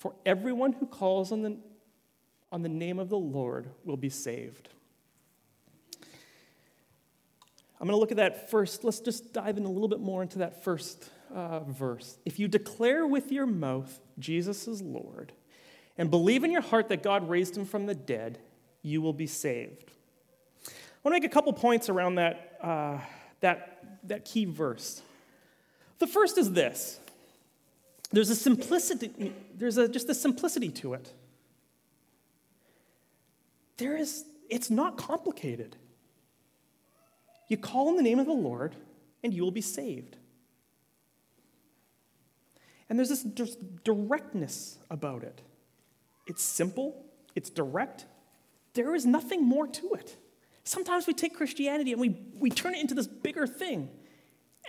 For 0.00 0.14
everyone 0.24 0.72
who 0.72 0.86
calls 0.86 1.30
on 1.30 1.42
the 1.42 1.58
on 2.50 2.62
the 2.62 2.70
name 2.70 2.98
of 2.98 3.10
the 3.10 3.18
Lord 3.18 3.68
will 3.84 3.98
be 3.98 4.08
saved. 4.08 4.70
I'm 7.78 7.86
going 7.86 7.94
to 7.96 8.00
look 8.00 8.10
at 8.10 8.16
that 8.16 8.50
first. 8.50 8.82
Let's 8.82 8.98
just 9.00 9.32
dive 9.32 9.56
in 9.56 9.64
a 9.64 9.70
little 9.70 9.88
bit 9.88 10.00
more 10.00 10.22
into 10.22 10.38
that 10.38 10.64
first 10.64 11.10
uh, 11.34 11.60
verse. 11.60 12.18
If 12.24 12.38
you 12.38 12.48
declare 12.48 13.06
with 13.06 13.30
your 13.30 13.46
mouth 13.46 14.00
Jesus 14.18 14.66
is 14.66 14.80
Lord 14.80 15.32
and 15.98 16.10
believe 16.10 16.44
in 16.44 16.50
your 16.50 16.62
heart 16.62 16.88
that 16.88 17.02
God 17.02 17.28
raised 17.28 17.56
him 17.56 17.66
from 17.66 17.84
the 17.84 17.94
dead, 17.94 18.38
you 18.82 19.02
will 19.02 19.12
be 19.12 19.26
saved. 19.26 19.92
I 20.66 20.70
want 21.04 21.14
to 21.14 21.20
make 21.20 21.24
a 21.24 21.32
couple 21.32 21.52
points 21.52 21.90
around 21.90 22.14
that, 22.14 22.58
uh, 22.62 22.98
that, 23.40 23.98
that 24.04 24.24
key 24.24 24.46
verse. 24.46 25.02
The 25.98 26.06
first 26.06 26.38
is 26.38 26.52
this 26.52 26.98
there's 28.12 28.30
a 28.30 28.34
simplicity, 28.34 29.34
there's 29.54 29.76
a, 29.76 29.88
just 29.88 30.08
a 30.08 30.14
simplicity 30.14 30.70
to 30.70 30.94
it. 30.94 31.12
There 33.76 33.96
is, 33.96 34.24
it's 34.48 34.70
not 34.70 34.96
complicated. 34.96 35.76
You 37.48 37.56
call 37.56 37.88
in 37.88 37.96
the 37.96 38.02
name 38.02 38.18
of 38.18 38.26
the 38.26 38.32
Lord, 38.32 38.76
and 39.22 39.32
you 39.32 39.42
will 39.42 39.50
be 39.50 39.60
saved. 39.60 40.16
And 42.88 42.98
there's 42.98 43.08
this 43.08 43.22
directness 43.84 44.78
about 44.90 45.22
it. 45.22 45.40
It's 46.26 46.42
simple, 46.42 47.06
it's 47.34 47.48
direct. 47.48 48.06
There 48.74 48.94
is 48.94 49.06
nothing 49.06 49.44
more 49.44 49.66
to 49.66 49.94
it. 49.94 50.16
Sometimes 50.64 51.06
we 51.06 51.14
take 51.14 51.34
Christianity 51.36 51.92
and 51.92 52.00
we, 52.00 52.20
we 52.38 52.50
turn 52.50 52.74
it 52.74 52.80
into 52.80 52.94
this 52.94 53.06
bigger 53.06 53.46
thing, 53.46 53.88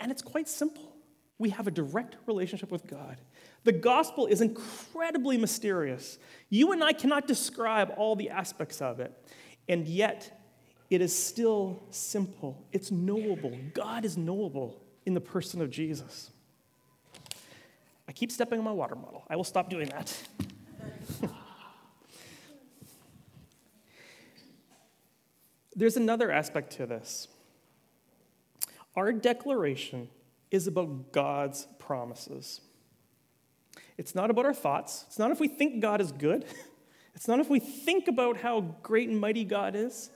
and 0.00 0.10
it's 0.10 0.22
quite 0.22 0.48
simple. 0.48 0.96
We 1.38 1.50
have 1.50 1.66
a 1.66 1.70
direct 1.70 2.16
relationship 2.26 2.70
with 2.70 2.86
God. 2.86 3.20
The 3.64 3.72
gospel 3.72 4.26
is 4.26 4.40
incredibly 4.40 5.38
mysterious. 5.38 6.18
You 6.50 6.72
and 6.72 6.82
I 6.82 6.92
cannot 6.92 7.26
describe 7.26 7.92
all 7.96 8.16
the 8.16 8.30
aspects 8.30 8.82
of 8.82 8.98
it, 9.00 9.12
and 9.68 9.86
yet 9.86 10.40
it 10.90 11.00
is 11.00 11.16
still 11.16 11.82
simple. 11.90 12.66
It's 12.72 12.90
knowable. 12.90 13.56
God 13.72 14.04
is 14.04 14.18
knowable 14.18 14.82
in 15.06 15.14
the 15.14 15.20
person 15.20 15.62
of 15.62 15.70
Jesus. 15.70 16.30
I 18.08 18.12
keep 18.12 18.32
stepping 18.32 18.58
on 18.58 18.64
my 18.64 18.72
water 18.72 18.94
bottle. 18.94 19.24
I 19.30 19.36
will 19.36 19.44
stop 19.44 19.70
doing 19.70 19.88
that. 19.88 20.14
There's 25.74 25.96
another 25.96 26.30
aspect 26.30 26.72
to 26.76 26.84
this. 26.84 27.28
Our 28.94 29.12
declaration 29.12 30.10
is 30.50 30.66
about 30.66 31.12
God's 31.12 31.66
promises. 31.78 32.60
It's 33.98 34.14
not 34.14 34.30
about 34.30 34.46
our 34.46 34.54
thoughts. 34.54 35.04
It's 35.08 35.18
not 35.18 35.30
if 35.30 35.40
we 35.40 35.48
think 35.48 35.80
God 35.80 36.00
is 36.00 36.12
good. 36.12 36.44
It's 37.14 37.28
not 37.28 37.40
if 37.40 37.50
we 37.50 37.60
think 37.60 38.08
about 38.08 38.38
how 38.38 38.62
great 38.82 39.06
and 39.08 39.20
mighty 39.20 39.44
God 39.44 39.76
is. 39.76 40.10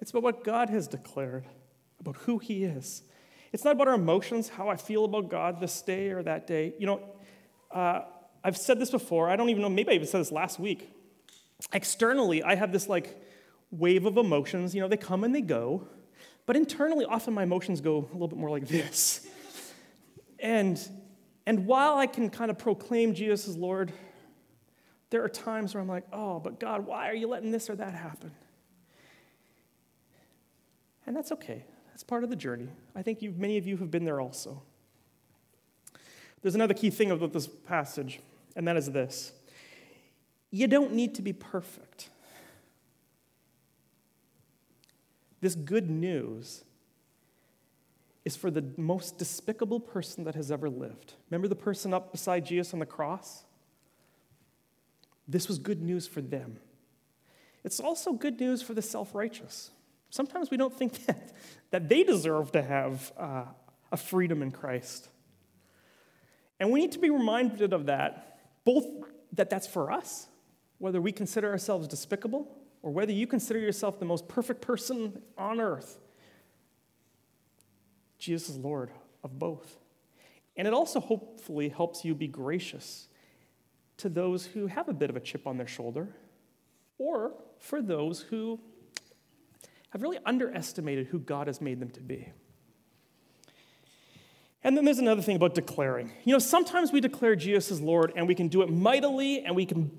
It's 0.00 0.12
about 0.12 0.22
what 0.22 0.44
God 0.44 0.70
has 0.70 0.86
declared, 0.86 1.44
about 1.98 2.16
who 2.18 2.38
He 2.38 2.64
is. 2.64 3.02
It's 3.52 3.64
not 3.64 3.72
about 3.72 3.88
our 3.88 3.94
emotions, 3.94 4.48
how 4.48 4.68
I 4.68 4.76
feel 4.76 5.04
about 5.04 5.28
God 5.28 5.60
this 5.60 5.82
day 5.82 6.10
or 6.10 6.22
that 6.22 6.46
day. 6.46 6.74
You 6.78 6.86
know, 6.86 7.00
uh, 7.70 8.02
I've 8.44 8.56
said 8.56 8.78
this 8.78 8.90
before. 8.90 9.28
I 9.28 9.36
don't 9.36 9.48
even 9.48 9.62
know, 9.62 9.68
maybe 9.68 9.90
I 9.90 9.94
even 9.94 10.06
said 10.06 10.20
this 10.20 10.32
last 10.32 10.60
week. 10.60 10.88
Externally, 11.72 12.42
I 12.42 12.54
have 12.54 12.70
this 12.70 12.88
like 12.88 13.20
wave 13.70 14.04
of 14.06 14.16
emotions. 14.16 14.74
You 14.74 14.82
know, 14.82 14.88
they 14.88 14.96
come 14.96 15.24
and 15.24 15.34
they 15.34 15.40
go. 15.40 15.88
But 16.46 16.56
internally, 16.56 17.04
often 17.04 17.34
my 17.34 17.42
emotions 17.42 17.80
go 17.80 18.08
a 18.08 18.12
little 18.12 18.28
bit 18.28 18.38
more 18.38 18.50
like 18.50 18.68
this. 18.68 19.26
And, 20.38 20.78
and 21.46 21.66
while 21.66 21.96
I 21.96 22.06
can 22.06 22.28
kind 22.28 22.50
of 22.50 22.58
proclaim 22.58 23.14
Jesus 23.14 23.48
as 23.48 23.56
Lord, 23.56 23.92
there 25.10 25.22
are 25.22 25.28
times 25.28 25.74
where 25.74 25.80
I'm 25.80 25.88
like, 25.88 26.04
oh, 26.12 26.40
but 26.40 26.58
God, 26.58 26.84
why 26.84 27.08
are 27.08 27.14
you 27.14 27.28
letting 27.28 27.52
this 27.52 27.70
or 27.70 27.76
that 27.76 27.94
happen? 27.94 28.32
And 31.06 31.16
that's 31.16 31.30
okay. 31.32 31.64
That's 31.88 32.02
part 32.02 32.24
of 32.24 32.30
the 32.30 32.36
journey. 32.36 32.68
I 32.96 33.02
think 33.02 33.22
you, 33.22 33.32
many 33.36 33.56
of 33.56 33.66
you 33.66 33.76
have 33.76 33.90
been 33.90 34.04
there 34.04 34.20
also. 34.20 34.60
There's 36.42 36.56
another 36.56 36.74
key 36.74 36.90
thing 36.90 37.12
about 37.12 37.32
this 37.32 37.46
passage, 37.46 38.20
and 38.54 38.66
that 38.68 38.76
is 38.76 38.90
this 38.90 39.32
you 40.50 40.66
don't 40.66 40.92
need 40.92 41.14
to 41.16 41.22
be 41.22 41.32
perfect. 41.32 42.08
This 45.40 45.54
good 45.54 45.90
news 45.90 46.64
is 48.26 48.34
for 48.34 48.50
the 48.50 48.64
most 48.76 49.18
despicable 49.18 49.78
person 49.78 50.24
that 50.24 50.34
has 50.34 50.50
ever 50.50 50.68
lived. 50.68 51.14
Remember 51.30 51.46
the 51.46 51.54
person 51.54 51.94
up 51.94 52.10
beside 52.10 52.44
Jesus 52.44 52.74
on 52.74 52.80
the 52.80 52.86
cross? 52.86 53.44
This 55.28 55.46
was 55.46 55.58
good 55.58 55.80
news 55.80 56.08
for 56.08 56.20
them. 56.20 56.58
It's 57.62 57.78
also 57.78 58.12
good 58.12 58.40
news 58.40 58.62
for 58.62 58.74
the 58.74 58.82
self 58.82 59.14
righteous. 59.14 59.70
Sometimes 60.10 60.50
we 60.50 60.56
don't 60.56 60.76
think 60.76 60.92
that, 61.06 61.32
that 61.70 61.88
they 61.88 62.02
deserve 62.02 62.50
to 62.52 62.62
have 62.62 63.12
uh, 63.16 63.44
a 63.92 63.96
freedom 63.96 64.42
in 64.42 64.50
Christ. 64.50 65.08
And 66.58 66.72
we 66.72 66.80
need 66.80 66.92
to 66.92 66.98
be 66.98 67.10
reminded 67.10 67.72
of 67.72 67.86
that, 67.86 68.40
both 68.64 68.86
that 69.34 69.50
that's 69.50 69.68
for 69.68 69.92
us, 69.92 70.26
whether 70.78 71.00
we 71.00 71.12
consider 71.12 71.48
ourselves 71.48 71.86
despicable 71.86 72.56
or 72.82 72.90
whether 72.90 73.12
you 73.12 73.28
consider 73.28 73.60
yourself 73.60 74.00
the 74.00 74.04
most 74.04 74.26
perfect 74.26 74.62
person 74.62 75.22
on 75.38 75.60
earth. 75.60 76.00
Jesus 78.18 78.50
is 78.50 78.56
Lord 78.56 78.90
of 79.22 79.38
both. 79.38 79.78
And 80.56 80.66
it 80.66 80.74
also 80.74 81.00
hopefully 81.00 81.68
helps 81.68 82.04
you 82.04 82.14
be 82.14 82.28
gracious 82.28 83.08
to 83.98 84.08
those 84.08 84.46
who 84.46 84.66
have 84.66 84.88
a 84.88 84.94
bit 84.94 85.10
of 85.10 85.16
a 85.16 85.20
chip 85.20 85.46
on 85.46 85.56
their 85.56 85.66
shoulder, 85.66 86.08
or 86.98 87.32
for 87.58 87.80
those 87.80 88.22
who 88.22 88.60
have 89.90 90.02
really 90.02 90.18
underestimated 90.26 91.06
who 91.08 91.18
God 91.18 91.46
has 91.46 91.60
made 91.60 91.80
them 91.80 91.90
to 91.90 92.00
be. 92.00 92.32
And 94.62 94.76
then 94.76 94.84
there's 94.84 94.98
another 94.98 95.22
thing 95.22 95.36
about 95.36 95.54
declaring. 95.54 96.10
You 96.24 96.32
know, 96.32 96.38
sometimes 96.38 96.90
we 96.90 97.00
declare 97.00 97.36
Jesus 97.36 97.70
as 97.70 97.80
Lord 97.80 98.12
and 98.16 98.26
we 98.26 98.34
can 98.34 98.48
do 98.48 98.62
it 98.62 98.68
mightily 98.68 99.44
and 99.44 99.54
we 99.54 99.64
can 99.64 99.96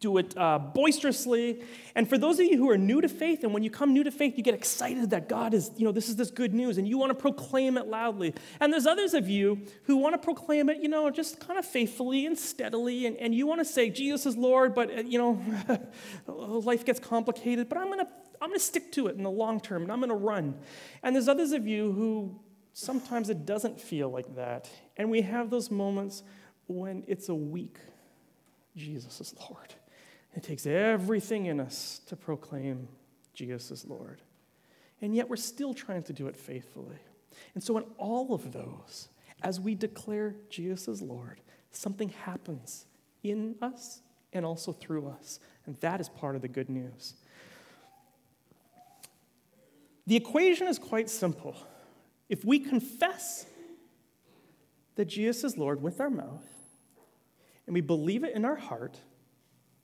do 0.00 0.18
it 0.18 0.36
uh, 0.36 0.58
boisterously. 0.58 1.62
And 1.94 2.08
for 2.08 2.16
those 2.16 2.38
of 2.38 2.46
you 2.46 2.56
who 2.56 2.70
are 2.70 2.78
new 2.78 3.00
to 3.00 3.08
faith, 3.08 3.44
and 3.44 3.52
when 3.52 3.62
you 3.62 3.70
come 3.70 3.92
new 3.92 4.04
to 4.04 4.10
faith, 4.10 4.34
you 4.36 4.42
get 4.42 4.54
excited 4.54 5.10
that 5.10 5.28
God 5.28 5.54
is, 5.54 5.70
you 5.76 5.84
know, 5.84 5.92
this 5.92 6.08
is 6.08 6.16
this 6.16 6.30
good 6.30 6.54
news, 6.54 6.78
and 6.78 6.88
you 6.88 6.98
want 6.98 7.10
to 7.10 7.14
proclaim 7.14 7.76
it 7.76 7.86
loudly. 7.86 8.34
And 8.60 8.72
there's 8.72 8.86
others 8.86 9.14
of 9.14 9.28
you 9.28 9.62
who 9.84 9.96
want 9.96 10.14
to 10.14 10.18
proclaim 10.18 10.68
it, 10.68 10.78
you 10.78 10.88
know, 10.88 11.10
just 11.10 11.40
kind 11.40 11.58
of 11.58 11.66
faithfully 11.66 12.26
and 12.26 12.38
steadily, 12.38 13.06
and, 13.06 13.16
and 13.16 13.34
you 13.34 13.46
want 13.46 13.60
to 13.60 13.64
say, 13.64 13.90
Jesus 13.90 14.26
is 14.26 14.36
Lord, 14.36 14.74
but, 14.74 14.90
uh, 14.90 15.02
you 15.02 15.18
know, 15.18 15.80
life 16.26 16.84
gets 16.84 17.00
complicated, 17.00 17.68
but 17.68 17.78
I'm 17.78 17.86
going 17.86 18.00
to. 18.00 18.08
I'm 18.40 18.48
going 18.48 18.58
to 18.58 18.66
stick 18.66 18.90
to 18.94 19.06
it 19.06 19.14
in 19.14 19.22
the 19.22 19.30
long 19.30 19.60
term, 19.60 19.82
and 19.82 19.92
I'm 19.92 20.00
going 20.00 20.08
to 20.08 20.16
run. 20.16 20.56
And 21.04 21.14
there's 21.14 21.28
others 21.28 21.52
of 21.52 21.64
you 21.64 21.92
who 21.92 22.40
sometimes 22.72 23.30
it 23.30 23.46
doesn't 23.46 23.80
feel 23.80 24.10
like 24.10 24.34
that. 24.34 24.68
And 24.96 25.12
we 25.12 25.22
have 25.22 25.48
those 25.48 25.70
moments 25.70 26.24
when 26.66 27.04
it's 27.06 27.28
a 27.28 27.34
weak 27.36 27.78
Jesus 28.76 29.20
is 29.20 29.34
Lord. 29.38 29.74
It 30.34 30.42
takes 30.42 30.66
everything 30.66 31.46
in 31.46 31.60
us 31.60 32.00
to 32.06 32.16
proclaim 32.16 32.88
Jesus 33.34 33.70
is 33.70 33.86
Lord. 33.86 34.22
And 35.00 35.14
yet 35.14 35.28
we're 35.28 35.36
still 35.36 35.74
trying 35.74 36.04
to 36.04 36.12
do 36.12 36.26
it 36.28 36.36
faithfully. 36.36 36.96
And 37.54 37.62
so, 37.62 37.76
in 37.76 37.84
all 37.98 38.34
of 38.34 38.52
those, 38.52 39.08
as 39.42 39.60
we 39.60 39.74
declare 39.74 40.34
Jesus 40.48 40.88
is 40.88 41.02
Lord, 41.02 41.40
something 41.70 42.10
happens 42.10 42.86
in 43.22 43.56
us 43.60 44.00
and 44.32 44.44
also 44.46 44.72
through 44.72 45.08
us. 45.08 45.40
And 45.66 45.76
that 45.80 46.00
is 46.00 46.08
part 46.08 46.36
of 46.36 46.42
the 46.42 46.48
good 46.48 46.68
news. 46.68 47.14
The 50.06 50.16
equation 50.16 50.66
is 50.66 50.78
quite 50.78 51.08
simple. 51.08 51.56
If 52.28 52.44
we 52.44 52.58
confess 52.58 53.46
that 54.96 55.06
Jesus 55.06 55.44
is 55.44 55.58
Lord 55.58 55.82
with 55.82 56.00
our 56.00 56.10
mouth 56.10 56.46
and 57.66 57.74
we 57.74 57.80
believe 57.80 58.24
it 58.24 58.34
in 58.34 58.44
our 58.44 58.56
heart, 58.56 58.98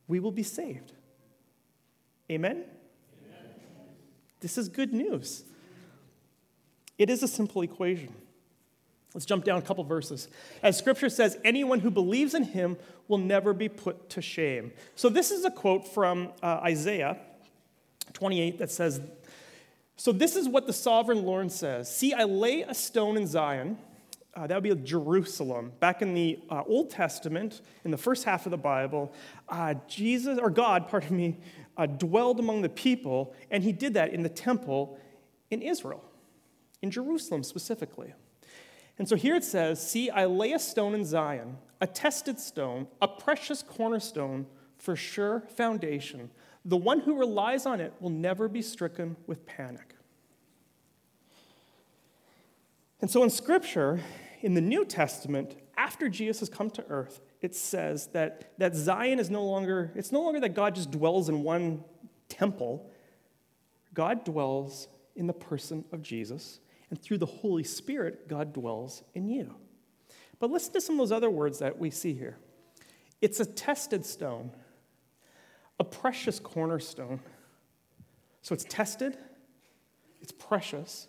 we 0.08 0.18
will 0.18 0.32
be 0.32 0.42
saved. 0.42 0.92
Amen? 2.30 2.52
Amen? 2.52 2.64
This 4.40 4.58
is 4.58 4.68
good 4.68 4.92
news. 4.92 5.44
It 6.96 7.10
is 7.10 7.22
a 7.22 7.28
simple 7.28 7.62
equation. 7.62 8.12
Let's 9.14 9.24
jump 9.24 9.44
down 9.44 9.58
a 9.58 9.62
couple 9.62 9.84
verses. 9.84 10.28
As 10.62 10.76
scripture 10.76 11.08
says, 11.08 11.38
anyone 11.44 11.80
who 11.80 11.90
believes 11.90 12.34
in 12.34 12.42
him 12.42 12.76
will 13.06 13.18
never 13.18 13.54
be 13.54 13.68
put 13.68 14.10
to 14.10 14.22
shame. 14.22 14.72
So, 14.96 15.08
this 15.08 15.30
is 15.30 15.44
a 15.44 15.50
quote 15.50 15.86
from 15.88 16.32
uh, 16.42 16.60
Isaiah 16.62 17.16
28 18.12 18.58
that 18.58 18.70
says, 18.70 19.00
So, 19.96 20.12
this 20.12 20.36
is 20.36 20.46
what 20.48 20.66
the 20.66 20.72
sovereign 20.74 21.24
Lord 21.24 21.50
says 21.50 21.94
See, 21.94 22.12
I 22.12 22.24
lay 22.24 22.62
a 22.62 22.74
stone 22.74 23.16
in 23.16 23.26
Zion 23.26 23.78
uh, 24.38 24.46
that 24.46 24.62
would 24.62 24.62
be 24.62 24.86
Jerusalem. 24.86 25.72
Back 25.80 26.00
in 26.00 26.14
the 26.14 26.38
uh, 26.48 26.62
Old 26.66 26.90
Testament, 26.90 27.60
in 27.84 27.90
the 27.90 27.96
first 27.96 28.22
half 28.22 28.46
of 28.46 28.50
the 28.50 28.56
Bible, 28.56 29.12
uh, 29.48 29.74
Jesus, 29.88 30.38
or 30.38 30.48
God, 30.48 30.88
pardon 30.90 31.16
me, 31.16 31.38
uh, 31.76 31.86
dwelled 31.86 32.38
among 32.38 32.62
the 32.62 32.68
people, 32.68 33.34
and 33.50 33.64
he 33.64 33.72
did 33.72 33.94
that 33.94 34.12
in 34.12 34.22
the 34.22 34.28
temple 34.28 34.98
in 35.50 35.60
Israel, 35.60 36.04
in 36.82 36.90
Jerusalem 36.90 37.42
specifically. 37.42 38.12
And 38.96 39.08
so 39.08 39.16
here 39.16 39.34
it 39.34 39.44
says, 39.44 39.84
See, 39.84 40.08
I 40.08 40.26
lay 40.26 40.52
a 40.52 40.58
stone 40.58 40.94
in 40.94 41.04
Zion, 41.04 41.58
a 41.80 41.86
tested 41.86 42.38
stone, 42.38 42.86
a 43.02 43.08
precious 43.08 43.62
cornerstone 43.62 44.46
for 44.76 44.94
sure 44.94 45.42
foundation. 45.56 46.30
The 46.64 46.76
one 46.76 47.00
who 47.00 47.18
relies 47.18 47.66
on 47.66 47.80
it 47.80 47.92
will 47.98 48.10
never 48.10 48.48
be 48.48 48.62
stricken 48.62 49.16
with 49.26 49.46
panic. 49.46 49.94
And 53.00 53.10
so 53.10 53.22
in 53.22 53.30
Scripture, 53.30 54.00
in 54.40 54.54
the 54.54 54.60
New 54.60 54.84
Testament, 54.84 55.56
after 55.76 56.08
Jesus 56.08 56.40
has 56.40 56.48
come 56.48 56.70
to 56.70 56.84
earth, 56.88 57.20
it 57.40 57.54
says 57.54 58.08
that, 58.08 58.52
that 58.58 58.74
Zion 58.74 59.18
is 59.18 59.30
no 59.30 59.44
longer, 59.44 59.92
it's 59.94 60.12
no 60.12 60.22
longer 60.22 60.40
that 60.40 60.54
God 60.54 60.74
just 60.74 60.90
dwells 60.90 61.28
in 61.28 61.42
one 61.42 61.84
temple, 62.28 62.90
God 63.94 64.24
dwells 64.24 64.88
in 65.16 65.26
the 65.26 65.32
person 65.32 65.84
of 65.92 66.02
Jesus, 66.02 66.60
and 66.90 67.00
through 67.00 67.18
the 67.18 67.26
Holy 67.26 67.64
Spirit, 67.64 68.28
God 68.28 68.52
dwells 68.52 69.02
in 69.14 69.28
you. 69.28 69.54
But 70.38 70.50
listen 70.50 70.72
to 70.74 70.80
some 70.80 70.94
of 70.96 70.98
those 71.00 71.12
other 71.12 71.30
words 71.30 71.58
that 71.58 71.78
we 71.78 71.90
see 71.90 72.14
here 72.14 72.38
it's 73.20 73.40
a 73.40 73.44
tested 73.44 74.06
stone, 74.06 74.52
a 75.80 75.84
precious 75.84 76.38
cornerstone. 76.38 77.20
So 78.42 78.54
it's 78.54 78.64
tested, 78.68 79.18
it's 80.20 80.32
precious, 80.32 81.08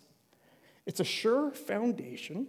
it's 0.86 1.00
a 1.00 1.04
sure 1.04 1.52
foundation. 1.52 2.48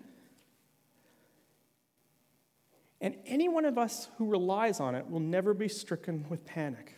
And 3.02 3.16
any 3.26 3.50
one 3.50 3.66
of 3.66 3.80
us 3.80 4.08
who 4.18 4.28
relies 4.28 4.80
on 4.80 4.94
it 4.94 5.10
will 5.10 5.20
never 5.20 5.56
be 5.56 5.68
stricken 5.68 6.24
with 6.30 6.46
panic. 6.46 6.94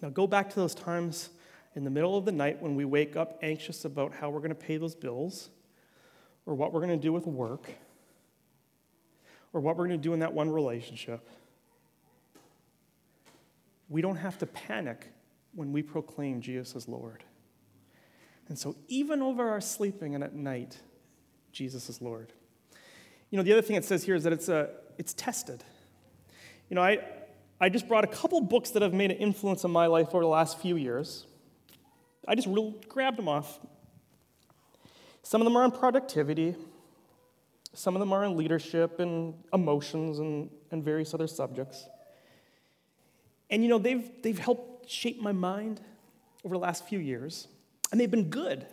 Now, 0.00 0.08
go 0.08 0.26
back 0.26 0.48
to 0.50 0.56
those 0.56 0.74
times 0.74 1.28
in 1.74 1.84
the 1.84 1.90
middle 1.90 2.16
of 2.16 2.24
the 2.24 2.32
night 2.32 2.62
when 2.62 2.74
we 2.74 2.86
wake 2.86 3.14
up 3.14 3.38
anxious 3.42 3.84
about 3.84 4.14
how 4.14 4.30
we're 4.30 4.38
going 4.38 4.48
to 4.50 4.54
pay 4.54 4.78
those 4.78 4.94
bills, 4.94 5.50
or 6.46 6.54
what 6.54 6.72
we're 6.72 6.80
going 6.80 6.98
to 6.98 7.02
do 7.02 7.12
with 7.12 7.26
work, 7.26 7.68
or 9.52 9.60
what 9.60 9.76
we're 9.76 9.86
going 9.86 10.00
to 10.00 10.02
do 10.02 10.14
in 10.14 10.20
that 10.20 10.32
one 10.32 10.48
relationship. 10.48 11.28
We 13.90 14.00
don't 14.00 14.16
have 14.16 14.38
to 14.38 14.46
panic 14.46 15.12
when 15.54 15.72
we 15.72 15.82
proclaim 15.82 16.40
Jesus 16.40 16.74
as 16.74 16.88
Lord. 16.88 17.22
And 18.48 18.58
so, 18.58 18.76
even 18.88 19.20
over 19.20 19.50
our 19.50 19.60
sleeping 19.60 20.14
and 20.14 20.24
at 20.24 20.34
night, 20.34 20.78
Jesus 21.52 21.90
is 21.90 22.00
Lord. 22.00 22.32
You 23.30 23.36
know, 23.36 23.42
the 23.42 23.52
other 23.52 23.62
thing 23.62 23.76
it 23.76 23.84
says 23.84 24.04
here 24.04 24.14
is 24.14 24.24
that 24.24 24.32
it's, 24.32 24.48
a, 24.48 24.70
it's 24.96 25.12
tested. 25.14 25.62
You 26.70 26.76
know, 26.76 26.82
I, 26.82 26.98
I 27.60 27.68
just 27.68 27.88
brought 27.88 28.04
a 28.04 28.08
couple 28.08 28.40
books 28.40 28.70
that 28.70 28.82
have 28.82 28.94
made 28.94 29.10
an 29.10 29.18
influence 29.18 29.64
on 29.64 29.70
my 29.70 29.86
life 29.86 30.08
over 30.08 30.20
the 30.20 30.28
last 30.28 30.58
few 30.58 30.76
years. 30.76 31.26
I 32.26 32.34
just 32.34 32.46
real, 32.46 32.74
grabbed 32.88 33.18
them 33.18 33.28
off. 33.28 33.58
Some 35.22 35.40
of 35.40 35.44
them 35.44 35.56
are 35.56 35.64
on 35.64 35.72
productivity, 35.72 36.54
some 37.74 37.94
of 37.94 38.00
them 38.00 38.12
are 38.12 38.24
on 38.24 38.36
leadership 38.36 38.98
and 38.98 39.34
emotions 39.52 40.18
and, 40.20 40.48
and 40.70 40.82
various 40.82 41.12
other 41.12 41.26
subjects. 41.26 41.86
And 43.50 43.62
you 43.62 43.68
know, 43.68 43.78
they've, 43.78 44.10
they've 44.22 44.38
helped 44.38 44.90
shape 44.90 45.20
my 45.20 45.32
mind 45.32 45.80
over 46.44 46.54
the 46.54 46.60
last 46.60 46.86
few 46.86 46.98
years, 46.98 47.46
and 47.90 48.00
they've 48.00 48.10
been 48.10 48.30
good, 48.30 48.66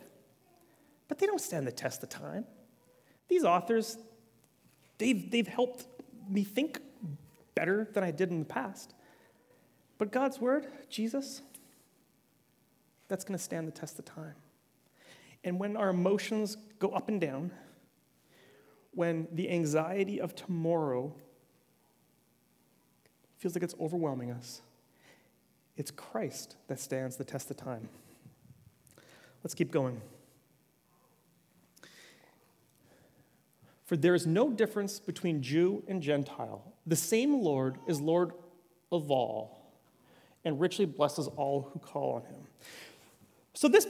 but 1.07 1.19
they 1.19 1.25
don't 1.25 1.41
stand 1.41 1.67
the 1.67 1.71
test 1.71 2.03
of 2.03 2.09
time. 2.09 2.45
These 3.27 3.43
authors, 3.43 3.97
They've, 4.97 5.29
they've 5.29 5.47
helped 5.47 5.87
me 6.29 6.43
think 6.43 6.79
better 7.53 7.87
than 7.93 8.03
I 8.03 8.11
did 8.11 8.29
in 8.29 8.39
the 8.39 8.45
past. 8.45 8.93
But 9.97 10.11
God's 10.11 10.39
word, 10.39 10.67
Jesus, 10.89 11.41
that's 13.07 13.23
going 13.23 13.37
to 13.37 13.43
stand 13.43 13.67
the 13.67 13.71
test 13.71 13.97
of 13.99 14.05
time. 14.05 14.35
And 15.43 15.59
when 15.59 15.77
our 15.77 15.89
emotions 15.89 16.57
go 16.79 16.89
up 16.89 17.07
and 17.07 17.21
down, 17.21 17.51
when 18.93 19.27
the 19.31 19.49
anxiety 19.49 20.19
of 20.19 20.35
tomorrow 20.35 21.13
feels 23.37 23.55
like 23.55 23.63
it's 23.63 23.75
overwhelming 23.79 24.31
us, 24.31 24.61
it's 25.77 25.91
Christ 25.91 26.55
that 26.67 26.79
stands 26.79 27.17
the 27.17 27.25
test 27.25 27.51
of 27.51 27.57
time. 27.57 27.89
Let's 29.43 29.53
keep 29.53 29.71
going. 29.71 30.01
For 33.85 33.95
there 33.95 34.15
is 34.15 34.25
no 34.25 34.49
difference 34.49 34.99
between 34.99 35.41
Jew 35.41 35.83
and 35.87 36.01
Gentile. 36.01 36.73
The 36.87 36.95
same 36.95 37.41
Lord 37.41 37.77
is 37.87 38.01
Lord 38.01 38.31
of 38.91 39.11
all 39.11 39.65
and 40.43 40.59
richly 40.59 40.85
blesses 40.85 41.27
all 41.27 41.69
who 41.73 41.79
call 41.79 42.13
on 42.13 42.21
him. 42.23 42.41
So 43.53 43.67
this 43.67 43.87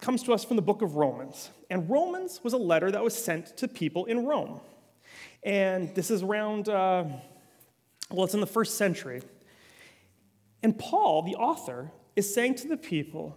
comes 0.00 0.22
to 0.24 0.32
us 0.32 0.44
from 0.44 0.56
the 0.56 0.62
book 0.62 0.82
of 0.82 0.96
Romans. 0.96 1.50
And 1.70 1.88
Romans 1.90 2.40
was 2.44 2.52
a 2.52 2.58
letter 2.58 2.90
that 2.90 3.02
was 3.02 3.16
sent 3.16 3.56
to 3.56 3.66
people 3.66 4.04
in 4.04 4.26
Rome. 4.26 4.60
And 5.42 5.94
this 5.94 6.10
is 6.10 6.22
around, 6.22 6.68
uh, 6.68 7.04
well, 8.10 8.24
it's 8.24 8.34
in 8.34 8.40
the 8.40 8.46
first 8.46 8.76
century. 8.76 9.22
And 10.62 10.78
Paul, 10.78 11.22
the 11.22 11.36
author, 11.36 11.90
is 12.16 12.32
saying 12.32 12.56
to 12.56 12.68
the 12.68 12.76
people 12.76 13.36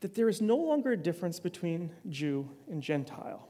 that 0.00 0.14
there 0.14 0.28
is 0.28 0.40
no 0.40 0.56
longer 0.56 0.92
a 0.92 0.96
difference 0.96 1.40
between 1.40 1.90
Jew 2.08 2.48
and 2.68 2.82
Gentile. 2.82 3.48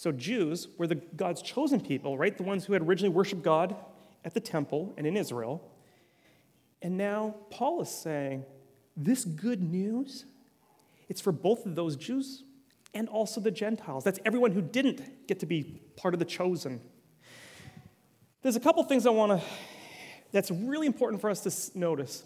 So, 0.00 0.12
Jews 0.12 0.66
were 0.78 0.86
the, 0.86 0.94
God's 0.94 1.42
chosen 1.42 1.78
people, 1.78 2.16
right? 2.16 2.34
The 2.34 2.42
ones 2.42 2.64
who 2.64 2.72
had 2.72 2.80
originally 2.80 3.14
worshiped 3.14 3.42
God 3.42 3.76
at 4.24 4.32
the 4.32 4.40
temple 4.40 4.94
and 4.96 5.06
in 5.06 5.14
Israel. 5.14 5.70
And 6.80 6.96
now 6.96 7.34
Paul 7.50 7.82
is 7.82 7.90
saying, 7.90 8.46
this 8.96 9.26
good 9.26 9.62
news, 9.62 10.24
it's 11.10 11.20
for 11.20 11.32
both 11.32 11.66
of 11.66 11.74
those 11.74 11.96
Jews 11.96 12.44
and 12.94 13.10
also 13.10 13.42
the 13.42 13.50
Gentiles. 13.50 14.02
That's 14.02 14.18
everyone 14.24 14.52
who 14.52 14.62
didn't 14.62 15.26
get 15.28 15.40
to 15.40 15.46
be 15.46 15.82
part 15.98 16.14
of 16.14 16.18
the 16.18 16.24
chosen. 16.24 16.80
There's 18.40 18.56
a 18.56 18.60
couple 18.60 18.82
things 18.84 19.04
I 19.04 19.10
want 19.10 19.38
to, 19.38 19.46
that's 20.32 20.50
really 20.50 20.86
important 20.86 21.20
for 21.20 21.28
us 21.28 21.42
to 21.42 21.78
notice. 21.78 22.24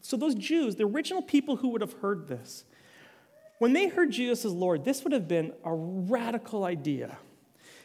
So, 0.00 0.16
those 0.16 0.34
Jews, 0.34 0.74
the 0.74 0.84
original 0.84 1.22
people 1.22 1.54
who 1.54 1.68
would 1.68 1.80
have 1.80 1.92
heard 1.92 2.26
this, 2.26 2.64
when 3.58 3.72
they 3.72 3.88
heard 3.88 4.10
Jesus 4.10 4.44
as 4.44 4.52
Lord, 4.52 4.84
this 4.84 5.04
would 5.04 5.12
have 5.12 5.28
been 5.28 5.52
a 5.64 5.72
radical 5.72 6.64
idea. 6.64 7.16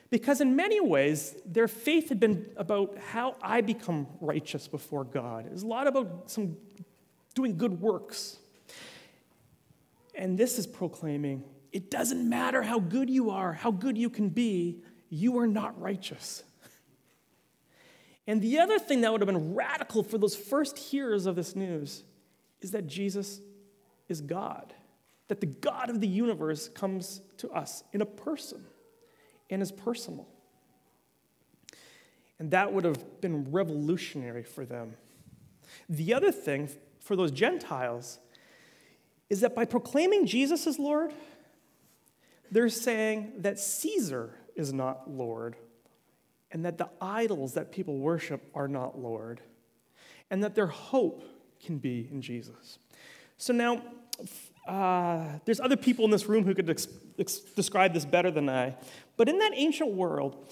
Because 0.09 0.41
in 0.41 0.55
many 0.55 0.79
ways, 0.79 1.35
their 1.45 1.67
faith 1.67 2.09
had 2.09 2.19
been 2.19 2.47
about 2.57 2.97
how 2.97 3.35
I 3.43 3.61
become 3.61 4.07
righteous 4.19 4.67
before 4.67 5.03
God. 5.03 5.45
It 5.45 5.51
was 5.51 5.61
a 5.61 5.67
lot 5.67 5.85
about 5.85 6.31
some 6.31 6.57
doing 7.35 7.57
good 7.57 7.79
works. 7.79 8.37
And 10.15 10.37
this 10.37 10.57
is 10.57 10.65
proclaiming 10.65 11.43
it 11.71 11.91
doesn't 11.91 12.27
matter 12.27 12.63
how 12.63 12.79
good 12.79 13.11
you 13.11 13.29
are, 13.29 13.53
how 13.53 13.69
good 13.69 13.95
you 13.95 14.09
can 14.09 14.29
be, 14.29 14.81
you 15.09 15.37
are 15.37 15.45
not 15.45 15.79
righteous. 15.79 16.43
And 18.25 18.41
the 18.41 18.59
other 18.59 18.79
thing 18.79 19.01
that 19.01 19.11
would 19.11 19.21
have 19.21 19.27
been 19.27 19.53
radical 19.53 20.01
for 20.01 20.17
those 20.17 20.35
first 20.35 20.79
hearers 20.79 21.27
of 21.27 21.35
this 21.35 21.55
news 21.55 22.03
is 22.61 22.71
that 22.71 22.87
Jesus 22.87 23.39
is 24.07 24.21
God 24.21 24.73
that 25.29 25.39
the 25.39 25.47
God 25.47 25.89
of 25.89 26.01
the 26.01 26.07
universe 26.07 26.67
comes 26.67 27.21
to 27.37 27.49
us 27.51 27.83
in 27.93 28.01
a 28.01 28.05
person 28.05 28.65
and 29.49 29.61
is 29.61 29.71
personal. 29.71 30.27
And 32.39 32.51
that 32.51 32.73
would 32.73 32.83
have 32.83 33.21
been 33.21 33.51
revolutionary 33.51 34.43
for 34.43 34.65
them. 34.65 34.95
The 35.87 36.13
other 36.13 36.31
thing 36.31 36.69
for 36.99 37.15
those 37.15 37.31
Gentiles 37.31 38.19
is 39.29 39.41
that 39.41 39.55
by 39.55 39.65
proclaiming 39.65 40.25
Jesus 40.25 40.65
as 40.65 40.79
Lord, 40.79 41.13
they're 42.51 42.69
saying 42.69 43.33
that 43.39 43.59
Caesar 43.59 44.33
is 44.55 44.73
not 44.73 45.09
Lord, 45.09 45.55
and 46.51 46.65
that 46.65 46.79
the 46.79 46.89
idols 46.99 47.53
that 47.53 47.71
people 47.71 47.99
worship 47.99 48.49
are 48.55 48.67
not 48.67 48.97
Lord, 48.97 49.41
and 50.31 50.43
that 50.43 50.55
their 50.55 50.67
hope 50.67 51.23
can 51.63 51.77
be 51.77 52.07
in 52.11 52.21
Jesus. 52.21 52.79
So 53.37 53.53
now, 53.53 53.83
uh, 54.67 55.39
there's 55.45 55.59
other 55.59 55.77
people 55.77 56.05
in 56.05 56.11
this 56.11 56.27
room 56.27 56.45
who 56.45 56.53
could 56.53 56.69
ex- 56.69 56.87
ex- 57.17 57.39
describe 57.39 57.93
this 57.93 58.05
better 58.05 58.31
than 58.31 58.49
I. 58.49 58.75
But 59.17 59.29
in 59.29 59.39
that 59.39 59.51
ancient 59.55 59.93
world, 59.93 60.47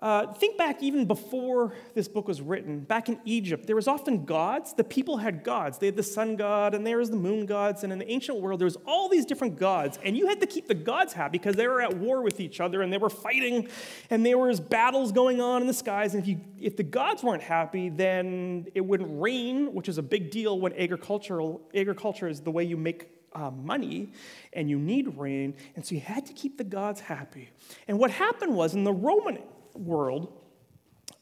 uh, 0.00 0.32
think 0.34 0.56
back 0.56 0.80
even 0.80 1.06
before 1.06 1.74
this 1.94 2.06
book 2.06 2.28
was 2.28 2.40
written. 2.40 2.80
Back 2.80 3.08
in 3.08 3.18
Egypt, 3.24 3.66
there 3.66 3.74
was 3.74 3.88
often 3.88 4.24
gods. 4.24 4.72
The 4.72 4.84
people 4.84 5.16
had 5.16 5.42
gods. 5.42 5.78
They 5.78 5.86
had 5.86 5.96
the 5.96 6.04
sun 6.04 6.36
god, 6.36 6.76
and 6.76 6.86
there 6.86 6.98
was 6.98 7.10
the 7.10 7.16
moon 7.16 7.46
gods. 7.46 7.82
And 7.82 7.92
in 7.92 7.98
the 7.98 8.08
ancient 8.08 8.40
world, 8.40 8.60
there 8.60 8.66
was 8.66 8.76
all 8.86 9.08
these 9.08 9.26
different 9.26 9.58
gods. 9.58 9.98
And 10.04 10.16
you 10.16 10.28
had 10.28 10.40
to 10.40 10.46
keep 10.46 10.68
the 10.68 10.74
gods 10.74 11.12
happy 11.12 11.38
because 11.38 11.56
they 11.56 11.66
were 11.66 11.82
at 11.82 11.96
war 11.96 12.22
with 12.22 12.38
each 12.38 12.60
other, 12.60 12.82
and 12.82 12.92
they 12.92 12.98
were 12.98 13.10
fighting, 13.10 13.68
and 14.08 14.24
there 14.24 14.38
was 14.38 14.60
battles 14.60 15.10
going 15.10 15.40
on 15.40 15.62
in 15.62 15.66
the 15.66 15.74
skies. 15.74 16.14
And 16.14 16.22
if, 16.22 16.28
you, 16.28 16.40
if 16.60 16.76
the 16.76 16.84
gods 16.84 17.24
weren't 17.24 17.42
happy, 17.42 17.88
then 17.88 18.68
it 18.76 18.82
wouldn't 18.82 19.20
rain, 19.20 19.74
which 19.74 19.88
is 19.88 19.98
a 19.98 20.02
big 20.02 20.30
deal 20.30 20.60
when 20.60 20.72
agricultural 20.74 21.60
agriculture 21.74 22.28
is 22.28 22.40
the 22.40 22.52
way 22.52 22.62
you 22.62 22.76
make 22.76 23.17
uh, 23.32 23.50
money 23.50 24.12
and 24.52 24.68
you 24.68 24.78
need 24.78 25.16
rain, 25.16 25.54
and 25.76 25.84
so 25.84 25.94
you 25.94 26.00
had 26.00 26.26
to 26.26 26.32
keep 26.32 26.58
the 26.58 26.64
gods 26.64 27.00
happy. 27.00 27.50
And 27.86 27.98
what 27.98 28.10
happened 28.10 28.54
was 28.54 28.74
in 28.74 28.84
the 28.84 28.92
Roman 28.92 29.38
world, 29.74 30.32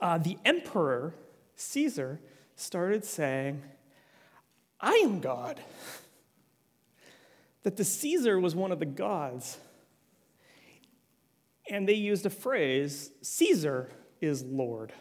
uh, 0.00 0.18
the 0.18 0.38
emperor, 0.44 1.14
Caesar, 1.56 2.20
started 2.54 3.04
saying, 3.04 3.62
I 4.80 4.94
am 5.04 5.20
God. 5.20 5.60
That 7.62 7.76
the 7.76 7.84
Caesar 7.84 8.38
was 8.38 8.54
one 8.54 8.72
of 8.72 8.78
the 8.78 8.86
gods. 8.86 9.58
And 11.68 11.88
they 11.88 11.94
used 11.94 12.24
a 12.26 12.30
phrase 12.30 13.10
Caesar 13.22 13.90
is 14.20 14.42
Lord. 14.44 14.92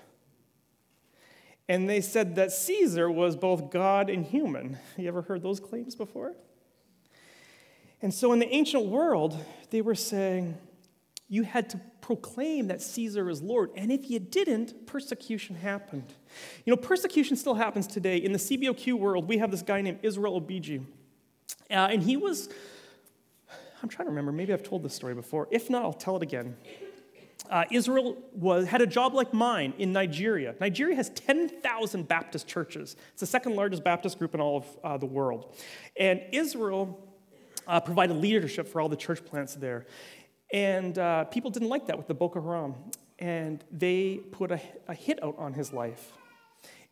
And 1.67 1.89
they 1.89 2.01
said 2.01 2.35
that 2.35 2.51
Caesar 2.51 3.09
was 3.09 3.35
both 3.35 3.71
God 3.71 4.09
and 4.09 4.25
human. 4.25 4.77
You 4.97 5.07
ever 5.07 5.23
heard 5.23 5.41
those 5.41 5.59
claims 5.59 5.95
before? 5.95 6.35
And 8.05 8.13
so 8.13 8.33
in 8.33 8.37
the 8.37 8.53
ancient 8.53 8.85
world, 8.85 9.35
they 9.71 9.81
were 9.81 9.95
saying 9.95 10.59
you 11.27 11.41
had 11.41 11.71
to 11.71 11.81
proclaim 12.01 12.67
that 12.67 12.79
Caesar 12.79 13.31
is 13.31 13.41
Lord. 13.41 13.71
And 13.75 13.91
if 13.91 14.11
you 14.11 14.19
didn't, 14.19 14.85
persecution 14.85 15.55
happened. 15.55 16.13
You 16.65 16.71
know, 16.75 16.77
persecution 16.77 17.35
still 17.35 17.55
happens 17.55 17.87
today. 17.87 18.17
In 18.17 18.31
the 18.31 18.37
CBOQ 18.37 18.93
world, 18.93 19.27
we 19.27 19.39
have 19.39 19.49
this 19.49 19.63
guy 19.63 19.81
named 19.81 20.01
Israel 20.03 20.39
Obiji. 20.39 20.85
Uh, 21.71 21.73
and 21.73 22.03
he 22.03 22.15
was, 22.15 22.47
I'm 23.81 23.89
trying 23.89 24.05
to 24.05 24.11
remember, 24.11 24.31
maybe 24.31 24.53
I've 24.53 24.61
told 24.61 24.83
this 24.83 24.93
story 24.93 25.15
before. 25.15 25.47
If 25.49 25.71
not, 25.71 25.81
I'll 25.81 25.91
tell 25.91 26.15
it 26.15 26.21
again. 26.21 26.55
Uh, 27.49 27.63
Israel 27.71 28.17
was, 28.33 28.67
had 28.67 28.81
a 28.81 28.87
job 28.87 29.15
like 29.15 29.33
mine 29.33 29.73
in 29.79 29.91
Nigeria. 29.91 30.53
Nigeria 30.59 30.95
has 30.95 31.09
10,000 31.09 32.07
Baptist 32.07 32.47
churches. 32.47 32.97
It's 33.13 33.21
the 33.21 33.25
second 33.25 33.55
largest 33.55 33.83
Baptist 33.83 34.19
group 34.19 34.35
in 34.35 34.41
all 34.41 34.57
of 34.57 34.77
uh, 34.83 34.97
the 34.99 35.07
world. 35.07 35.55
And 35.97 36.21
Israel 36.31 36.99
uh, 37.67 37.79
provided 37.79 38.17
leadership 38.17 38.67
for 38.67 38.81
all 38.81 38.89
the 38.89 38.95
church 38.95 39.23
plants 39.25 39.55
there. 39.55 39.85
And 40.53 40.97
uh, 40.97 41.25
people 41.25 41.51
didn't 41.51 41.69
like 41.69 41.87
that 41.87 41.97
with 41.97 42.07
the 42.07 42.13
Boko 42.13 42.41
Haram. 42.41 42.75
And 43.19 43.63
they 43.71 44.17
put 44.31 44.51
a, 44.51 44.61
a 44.87 44.93
hit 44.93 45.23
out 45.23 45.35
on 45.37 45.53
his 45.53 45.71
life. 45.71 46.11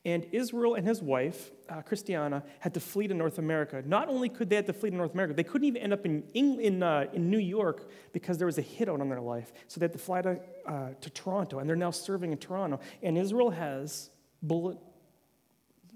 And 0.06 0.26
Israel 0.34 0.76
and 0.76 0.86
his 0.86 1.02
wife, 1.02 1.52
uh, 1.70 1.82
Christiana, 1.82 2.44
had 2.60 2.74
to 2.74 2.82
flee 2.82 3.08
to 3.08 3.14
North 3.14 3.38
America. 3.38 3.82
Not 3.86 4.10
only 4.10 4.28
could 4.28 4.50
they 4.50 4.58
have 4.58 4.66
to 4.66 4.74
flee 4.74 4.90
to 4.90 4.96
North 4.98 5.14
America, 5.14 5.34
they 5.34 5.46
couldn't 5.46 5.66
even 5.66 5.82
end 5.82 5.94
up 5.94 6.06
in, 6.06 6.24
in, 6.34 6.84
uh, 6.84 7.06
in 7.14 7.30
New 7.30 7.40
York 7.40 7.90
because 8.12 8.38
there 8.38 8.46
was 8.46 8.58
a 8.58 8.62
hit 8.62 8.90
out 8.90 9.00
on 9.00 9.08
their 9.08 9.22
life. 9.22 9.54
So 9.70 9.80
they 9.80 9.86
had 9.86 9.94
to 9.94 10.00
fly 10.00 10.22
to, 10.22 10.40
uh, 10.68 10.90
to 11.00 11.10
Toronto, 11.10 11.60
and 11.60 11.70
they're 11.70 11.78
now 11.78 11.92
serving 11.92 12.34
in 12.34 12.38
Toronto. 12.38 12.82
And 13.02 13.18
Israel 13.18 13.50
has 13.52 14.10
bullet 14.42 14.78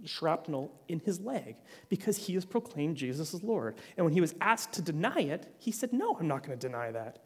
shrapnel 0.05 0.71
in 0.87 0.99
his 0.99 1.19
leg 1.19 1.55
because 1.89 2.17
he 2.17 2.33
has 2.35 2.45
proclaimed 2.45 2.97
Jesus 2.97 3.33
as 3.33 3.43
Lord. 3.43 3.75
And 3.95 4.05
when 4.05 4.13
he 4.13 4.21
was 4.21 4.35
asked 4.41 4.73
to 4.73 4.81
deny 4.81 5.19
it, 5.19 5.53
he 5.59 5.71
said, 5.71 5.93
No, 5.93 6.15
I'm 6.19 6.27
not 6.27 6.45
going 6.45 6.57
to 6.57 6.67
deny 6.67 6.91
that. 6.91 7.23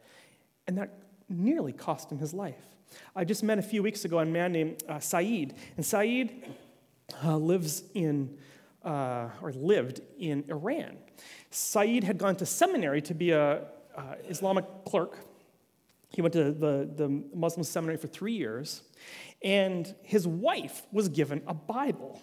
And 0.66 0.78
that 0.78 0.98
nearly 1.28 1.72
cost 1.72 2.10
him 2.10 2.18
his 2.18 2.34
life. 2.34 2.62
I 3.16 3.24
just 3.24 3.42
met 3.42 3.58
a 3.58 3.62
few 3.62 3.82
weeks 3.82 4.04
ago 4.04 4.18
a 4.18 4.24
man 4.24 4.52
named 4.52 4.82
uh, 4.88 4.98
Saeed. 4.98 5.54
And 5.76 5.84
Saeed 5.84 6.44
uh, 7.24 7.36
lives 7.36 7.84
in, 7.94 8.38
uh, 8.84 9.28
or 9.40 9.52
lived 9.52 10.00
in 10.18 10.44
Iran. 10.48 10.96
Saeed 11.50 12.04
had 12.04 12.18
gone 12.18 12.36
to 12.36 12.46
seminary 12.46 13.02
to 13.02 13.14
be 13.14 13.30
a 13.30 13.64
uh, 13.96 14.14
Islamic 14.28 14.64
clerk. 14.84 15.18
He 16.10 16.20
went 16.20 16.34
to 16.34 16.52
the, 16.52 16.88
the 16.94 17.08
Muslim 17.34 17.64
seminary 17.64 17.96
for 17.96 18.06
three 18.06 18.34
years, 18.34 18.82
and 19.42 19.94
his 20.02 20.26
wife 20.26 20.82
was 20.92 21.08
given 21.08 21.42
a 21.46 21.54
Bible. 21.54 22.20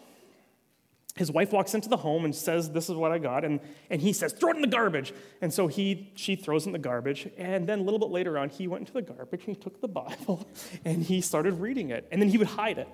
His 1.20 1.30
wife 1.30 1.52
walks 1.52 1.74
into 1.74 1.90
the 1.90 1.98
home 1.98 2.24
and 2.24 2.34
says, 2.34 2.72
This 2.72 2.90
is 2.90 2.96
what 2.96 3.12
I 3.12 3.18
got. 3.18 3.44
And, 3.44 3.60
and 3.90 4.02
he 4.02 4.14
says, 4.14 4.32
Throw 4.32 4.52
it 4.52 4.56
in 4.56 4.62
the 4.62 4.70
garbage. 4.70 5.12
And 5.42 5.54
so 5.54 5.68
he, 5.68 6.14
she 6.16 6.38
throws 6.38 6.64
it 6.64 6.70
in 6.70 6.72
the 6.72 6.80
garbage. 6.80 7.28
And 7.38 7.68
then 7.68 7.80
a 7.80 7.82
little 7.82 8.00
bit 8.00 8.08
later 8.08 8.38
on, 8.38 8.48
he 8.48 8.70
went 8.70 8.84
into 8.84 8.94
the 8.94 9.02
garbage 9.02 9.46
and 9.46 9.54
he 9.58 9.62
took 9.62 9.82
the 9.82 9.90
Bible 9.90 10.48
and 10.86 11.04
he 11.04 11.20
started 11.20 11.56
reading 11.60 11.90
it. 11.90 12.08
And 12.10 12.22
then 12.22 12.30
he 12.30 12.38
would 12.38 12.48
hide 12.48 12.78
it. 12.78 12.88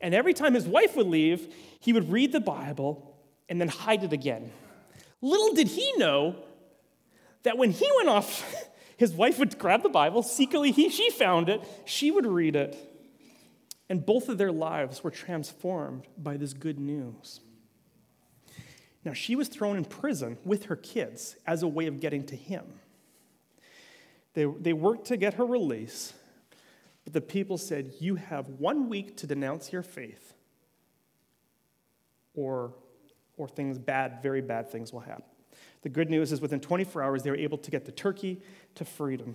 And 0.00 0.14
every 0.14 0.32
time 0.32 0.54
his 0.54 0.66
wife 0.66 0.96
would 0.96 1.06
leave, 1.06 1.54
he 1.80 1.92
would 1.92 2.10
read 2.10 2.32
the 2.32 2.40
Bible 2.40 3.14
and 3.50 3.60
then 3.60 3.68
hide 3.68 4.04
it 4.04 4.14
again. 4.14 4.50
Little 5.20 5.52
did 5.52 5.68
he 5.68 5.92
know 5.98 6.36
that 7.42 7.58
when 7.58 7.72
he 7.72 7.86
went 7.98 8.08
off, 8.08 8.42
his 8.96 9.12
wife 9.12 9.38
would 9.38 9.58
grab 9.58 9.82
the 9.82 9.90
Bible, 9.90 10.22
secretly 10.22 10.72
he, 10.72 10.88
she 10.88 11.10
found 11.10 11.50
it, 11.50 11.60
she 11.84 12.10
would 12.10 12.24
read 12.24 12.56
it. 12.56 12.74
And 13.90 14.06
both 14.06 14.30
of 14.30 14.38
their 14.38 14.52
lives 14.52 15.04
were 15.04 15.10
transformed 15.10 16.06
by 16.16 16.38
this 16.38 16.54
good 16.54 16.78
news. 16.78 17.40
Now, 19.04 19.12
she 19.14 19.34
was 19.34 19.48
thrown 19.48 19.76
in 19.76 19.84
prison 19.84 20.36
with 20.44 20.64
her 20.66 20.76
kids 20.76 21.36
as 21.46 21.62
a 21.62 21.68
way 21.68 21.86
of 21.86 22.00
getting 22.00 22.24
to 22.26 22.36
him. 22.36 22.64
They, 24.34 24.44
they 24.44 24.72
worked 24.72 25.06
to 25.06 25.16
get 25.16 25.34
her 25.34 25.44
release, 25.44 26.12
but 27.04 27.14
the 27.14 27.20
people 27.20 27.58
said, 27.58 27.94
You 27.98 28.16
have 28.16 28.46
one 28.48 28.88
week 28.88 29.16
to 29.18 29.26
denounce 29.26 29.72
your 29.72 29.82
faith, 29.82 30.34
or, 32.34 32.74
or 33.36 33.48
things 33.48 33.78
bad, 33.78 34.22
very 34.22 34.42
bad 34.42 34.70
things 34.70 34.92
will 34.92 35.00
happen. 35.00 35.24
The 35.82 35.88
good 35.88 36.10
news 36.10 36.30
is 36.30 36.40
within 36.40 36.60
24 36.60 37.02
hours, 37.02 37.22
they 37.22 37.30
were 37.30 37.36
able 37.36 37.58
to 37.58 37.70
get 37.70 37.86
the 37.86 37.92
Turkey 37.92 38.40
to 38.74 38.84
freedom. 38.84 39.34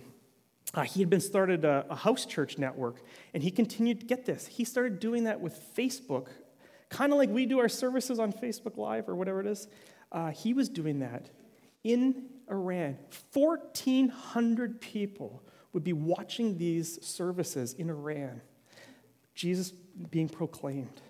Uh, 0.74 0.82
he 0.82 1.00
had 1.00 1.10
been 1.10 1.20
started 1.20 1.64
a, 1.64 1.86
a, 1.90 1.94
house 1.94 2.26
church 2.26 2.58
network, 2.58 3.00
and 3.34 3.42
he 3.42 3.50
continued 3.50 4.00
to 4.00 4.06
get 4.06 4.26
this. 4.26 4.46
He 4.46 4.64
started 4.64 5.00
doing 5.00 5.24
that 5.24 5.40
with 5.40 5.58
Facebook, 5.76 6.28
kind 6.88 7.12
of 7.12 7.18
like 7.18 7.30
we 7.30 7.46
do 7.46 7.58
our 7.58 7.68
services 7.68 8.18
on 8.18 8.32
Facebook 8.32 8.76
Live 8.76 9.08
or 9.08 9.14
whatever 9.14 9.40
it 9.40 9.46
is. 9.46 9.68
Uh, 10.12 10.30
he 10.30 10.54
was 10.54 10.68
doing 10.68 11.00
that 11.00 11.30
in 11.84 12.26
Iran. 12.50 12.98
1,400 13.32 14.80
people 14.80 15.42
would 15.72 15.84
be 15.84 15.92
watching 15.92 16.58
these 16.58 17.04
services 17.04 17.74
in 17.74 17.90
Iran, 17.90 18.40
Jesus 19.34 19.70
being 19.70 20.28
proclaimed. 20.28 21.02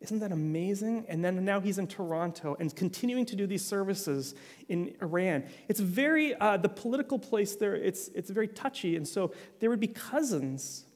Isn't 0.00 0.20
that 0.20 0.32
amazing? 0.32 1.04
And 1.08 1.22
then 1.22 1.44
now 1.44 1.60
he's 1.60 1.76
in 1.76 1.86
Toronto 1.86 2.56
and 2.58 2.74
continuing 2.74 3.26
to 3.26 3.36
do 3.36 3.46
these 3.46 3.64
services 3.64 4.34
in 4.68 4.94
Iran. 5.02 5.44
It's 5.68 5.80
very, 5.80 6.34
uh, 6.34 6.56
the 6.56 6.70
political 6.70 7.18
place 7.18 7.54
there, 7.56 7.76
it's, 7.76 8.08
it's 8.08 8.30
very 8.30 8.48
touchy. 8.48 8.96
And 8.96 9.06
so 9.06 9.34
there 9.58 9.68
would 9.68 9.80
be 9.80 9.88
cousins 9.88 10.86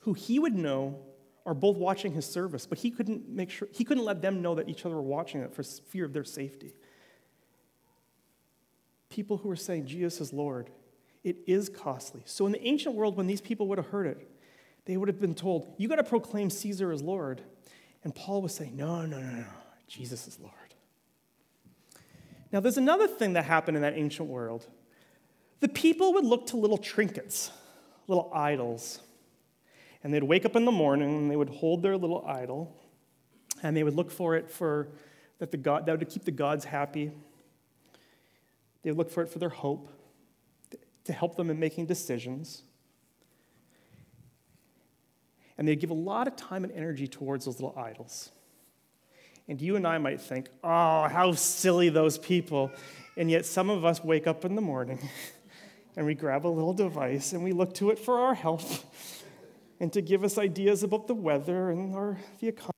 who 0.00 0.14
he 0.14 0.38
would 0.38 0.54
know 0.54 0.98
are 1.48 1.54
both 1.54 1.78
watching 1.78 2.12
his 2.12 2.26
service, 2.26 2.66
but 2.66 2.76
he 2.76 2.90
couldn't 2.90 3.26
make 3.26 3.48
sure, 3.48 3.68
he 3.72 3.82
couldn't 3.82 4.04
let 4.04 4.20
them 4.20 4.42
know 4.42 4.54
that 4.54 4.68
each 4.68 4.84
other 4.84 4.96
were 4.96 5.00
watching 5.00 5.40
it 5.40 5.54
for 5.54 5.62
fear 5.62 6.04
of 6.04 6.12
their 6.12 6.22
safety. 6.22 6.74
People 9.08 9.38
who 9.38 9.48
were 9.48 9.56
saying, 9.56 9.86
Jesus 9.86 10.20
is 10.20 10.32
Lord, 10.34 10.68
it 11.24 11.38
is 11.46 11.70
costly. 11.70 12.20
So 12.26 12.44
in 12.44 12.52
the 12.52 12.62
ancient 12.62 12.94
world, 12.94 13.16
when 13.16 13.26
these 13.26 13.40
people 13.40 13.66
would 13.68 13.78
have 13.78 13.86
heard 13.86 14.06
it, 14.06 14.30
they 14.84 14.98
would 14.98 15.08
have 15.08 15.18
been 15.18 15.34
told, 15.34 15.74
You 15.78 15.88
got 15.88 15.96
to 15.96 16.04
proclaim 16.04 16.50
Caesar 16.50 16.92
as 16.92 17.00
Lord. 17.00 17.40
And 18.04 18.14
Paul 18.14 18.42
was 18.42 18.54
saying, 18.54 18.76
No, 18.76 19.06
no, 19.06 19.18
no, 19.18 19.30
no. 19.30 19.44
Jesus 19.86 20.28
is 20.28 20.38
Lord. 20.38 20.52
Now, 22.52 22.60
there's 22.60 22.76
another 22.76 23.06
thing 23.06 23.32
that 23.32 23.46
happened 23.46 23.78
in 23.78 23.82
that 23.82 23.94
ancient 23.94 24.28
world. 24.28 24.66
The 25.60 25.68
people 25.68 26.12
would 26.12 26.26
look 26.26 26.46
to 26.48 26.58
little 26.58 26.78
trinkets, 26.78 27.50
little 28.06 28.30
idols. 28.34 29.00
And 30.02 30.12
they'd 30.12 30.22
wake 30.22 30.44
up 30.44 30.56
in 30.56 30.64
the 30.64 30.72
morning 30.72 31.16
and 31.16 31.30
they 31.30 31.36
would 31.36 31.48
hold 31.48 31.82
their 31.82 31.96
little 31.96 32.24
idol 32.26 32.74
and 33.62 33.76
they 33.76 33.82
would 33.82 33.94
look 33.94 34.10
for 34.10 34.36
it 34.36 34.48
for 34.48 34.88
that 35.38 35.50
the 35.50 35.56
God 35.56 35.86
that 35.86 35.98
would 35.98 36.08
keep 36.08 36.24
the 36.24 36.30
gods 36.30 36.64
happy. 36.64 37.10
They 38.82 38.90
would 38.90 38.98
look 38.98 39.10
for 39.10 39.22
it 39.22 39.28
for 39.28 39.38
their 39.38 39.48
hope, 39.48 39.88
to 41.04 41.12
help 41.12 41.36
them 41.36 41.50
in 41.50 41.58
making 41.58 41.86
decisions 41.86 42.62
and 45.58 45.66
they 45.66 45.74
give 45.74 45.90
a 45.90 45.94
lot 45.94 46.28
of 46.28 46.36
time 46.36 46.62
and 46.62 46.72
energy 46.72 47.08
towards 47.08 47.44
those 47.44 47.60
little 47.60 47.76
idols. 47.76 48.30
And 49.48 49.60
you 49.60 49.74
and 49.74 49.86
I 49.86 49.98
might 49.98 50.20
think, 50.20 50.48
oh, 50.62 51.08
how 51.08 51.32
silly 51.32 51.88
those 51.88 52.16
people. 52.16 52.70
And 53.16 53.30
yet 53.30 53.44
some 53.44 53.68
of 53.68 53.84
us 53.84 54.02
wake 54.04 54.28
up 54.28 54.44
in 54.44 54.54
the 54.54 54.62
morning 54.62 55.00
and 55.96 56.06
we 56.06 56.14
grab 56.14 56.46
a 56.46 56.48
little 56.48 56.72
device 56.72 57.32
and 57.32 57.42
we 57.42 57.52
look 57.52 57.74
to 57.74 57.90
it 57.90 57.98
for 57.98 58.20
our 58.20 58.34
help 58.34 58.62
and 59.80 59.92
to 59.92 60.02
give 60.02 60.24
us 60.24 60.38
ideas 60.38 60.82
about 60.82 61.06
the 61.06 61.14
weather 61.14 61.70
and 61.70 61.94
our, 61.94 62.18
the 62.40 62.48
economy. 62.48 62.72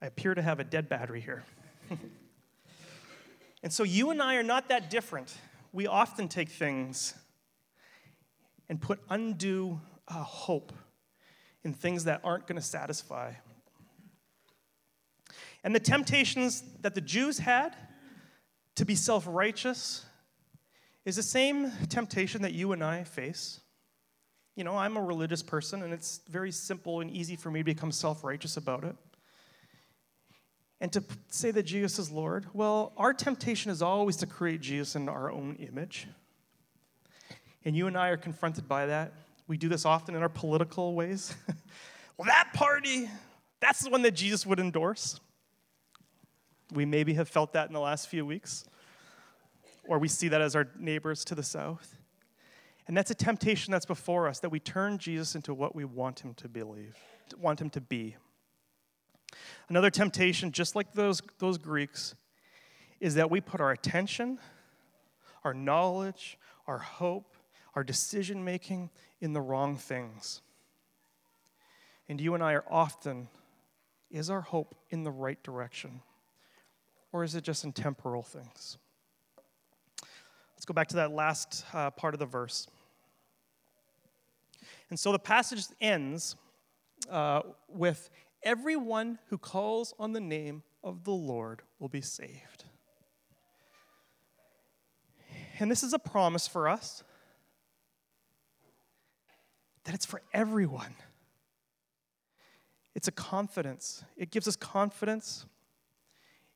I 0.00 0.06
appear 0.06 0.34
to 0.34 0.42
have 0.42 0.58
a 0.58 0.64
dead 0.64 0.88
battery 0.88 1.20
here. 1.20 1.44
and 3.62 3.72
so 3.72 3.84
you 3.84 4.10
and 4.10 4.20
I 4.20 4.34
are 4.34 4.42
not 4.42 4.68
that 4.68 4.90
different. 4.90 5.32
We 5.72 5.86
often 5.86 6.26
take 6.26 6.48
things 6.48 7.14
and 8.68 8.80
put 8.80 8.98
undue 9.08 9.80
uh, 10.08 10.14
hope 10.14 10.72
in 11.62 11.72
things 11.72 12.04
that 12.04 12.20
aren't 12.24 12.48
going 12.48 12.56
to 12.56 12.66
satisfy. 12.66 13.34
And 15.64 15.74
the 15.74 15.80
temptations 15.80 16.62
that 16.80 16.94
the 16.94 17.00
Jews 17.00 17.38
had 17.38 17.76
to 18.76 18.84
be 18.84 18.94
self 18.94 19.24
righteous 19.28 20.04
is 21.04 21.16
the 21.16 21.22
same 21.22 21.70
temptation 21.88 22.42
that 22.42 22.52
you 22.52 22.72
and 22.72 22.82
I 22.82 23.04
face. 23.04 23.60
You 24.56 24.64
know, 24.64 24.76
I'm 24.76 24.96
a 24.96 25.02
religious 25.02 25.42
person, 25.42 25.82
and 25.82 25.92
it's 25.92 26.20
very 26.28 26.52
simple 26.52 27.00
and 27.00 27.10
easy 27.10 27.36
for 27.36 27.50
me 27.50 27.60
to 27.60 27.64
become 27.64 27.92
self 27.92 28.24
righteous 28.24 28.56
about 28.56 28.84
it 28.84 28.96
and 30.82 30.92
to 30.92 31.04
say 31.28 31.52
that 31.52 31.62
Jesus 31.62 32.00
is 32.00 32.10
Lord, 32.10 32.44
well, 32.52 32.92
our 32.96 33.14
temptation 33.14 33.70
is 33.70 33.82
always 33.82 34.16
to 34.16 34.26
create 34.26 34.60
Jesus 34.60 34.96
in 34.96 35.08
our 35.08 35.30
own 35.30 35.54
image. 35.60 36.08
And 37.64 37.76
you 37.76 37.86
and 37.86 37.96
I 37.96 38.08
are 38.08 38.16
confronted 38.16 38.68
by 38.68 38.86
that. 38.86 39.12
We 39.46 39.56
do 39.56 39.68
this 39.68 39.86
often 39.86 40.16
in 40.16 40.22
our 40.22 40.28
political 40.28 40.96
ways. 40.96 41.36
well, 42.18 42.26
that 42.26 42.48
party, 42.52 43.08
that's 43.60 43.84
the 43.84 43.90
one 43.90 44.02
that 44.02 44.16
Jesus 44.16 44.44
would 44.44 44.58
endorse. 44.58 45.20
We 46.72 46.84
maybe 46.86 47.14
have 47.14 47.28
felt 47.28 47.52
that 47.52 47.68
in 47.68 47.74
the 47.74 47.80
last 47.80 48.08
few 48.08 48.24
weeks, 48.24 48.64
or 49.84 49.98
we 49.98 50.08
see 50.08 50.28
that 50.28 50.40
as 50.40 50.56
our 50.56 50.68
neighbors 50.78 51.24
to 51.26 51.34
the 51.34 51.42
south. 51.42 51.98
And 52.88 52.96
that's 52.96 53.10
a 53.10 53.14
temptation 53.14 53.70
that's 53.70 53.86
before 53.86 54.26
us 54.26 54.40
that 54.40 54.50
we 54.50 54.58
turn 54.58 54.98
Jesus 54.98 55.34
into 55.34 55.54
what 55.54 55.74
we 55.74 55.84
want 55.84 56.20
him 56.20 56.34
to 56.34 56.48
believe, 56.48 56.96
want 57.38 57.60
him 57.60 57.70
to 57.70 57.80
be. 57.80 58.16
Another 59.68 59.90
temptation, 59.90 60.50
just 60.52 60.74
like 60.74 60.92
those, 60.92 61.22
those 61.38 61.58
Greeks, 61.58 62.14
is 63.00 63.14
that 63.14 63.30
we 63.30 63.40
put 63.40 63.60
our 63.60 63.70
attention, 63.70 64.38
our 65.44 65.54
knowledge, 65.54 66.38
our 66.66 66.78
hope, 66.78 67.36
our 67.74 67.84
decision 67.84 68.44
making 68.44 68.90
in 69.20 69.32
the 69.32 69.40
wrong 69.40 69.76
things. 69.76 70.42
And 72.08 72.20
you 72.20 72.34
and 72.34 72.42
I 72.42 72.52
are 72.54 72.64
often, 72.68 73.28
is 74.10 74.28
our 74.28 74.42
hope 74.42 74.74
in 74.90 75.04
the 75.04 75.10
right 75.10 75.42
direction? 75.42 76.02
Or 77.12 77.22
is 77.22 77.34
it 77.34 77.44
just 77.44 77.64
in 77.64 77.72
temporal 77.72 78.22
things? 78.22 78.78
Let's 80.54 80.64
go 80.64 80.74
back 80.74 80.88
to 80.88 80.96
that 80.96 81.12
last 81.12 81.64
uh, 81.74 81.90
part 81.90 82.14
of 82.14 82.20
the 82.20 82.26
verse. 82.26 82.66
And 84.90 84.98
so 84.98 85.12
the 85.12 85.18
passage 85.18 85.64
ends 85.80 86.36
uh, 87.10 87.42
with 87.68 88.10
everyone 88.42 89.18
who 89.28 89.38
calls 89.38 89.94
on 89.98 90.12
the 90.12 90.20
name 90.20 90.62
of 90.82 91.04
the 91.04 91.12
Lord 91.12 91.62
will 91.78 91.88
be 91.88 92.00
saved. 92.00 92.64
And 95.58 95.70
this 95.70 95.82
is 95.82 95.92
a 95.92 95.98
promise 95.98 96.48
for 96.48 96.68
us 96.68 97.02
that 99.84 99.94
it's 99.94 100.06
for 100.06 100.22
everyone. 100.32 100.94
It's 102.94 103.08
a 103.08 103.12
confidence. 103.12 104.04
It 104.16 104.30
gives 104.30 104.46
us 104.46 104.56
confidence, 104.56 105.46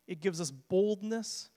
it 0.07 0.21
gives 0.21 0.41
us 0.41 0.51
boldness 0.51 1.49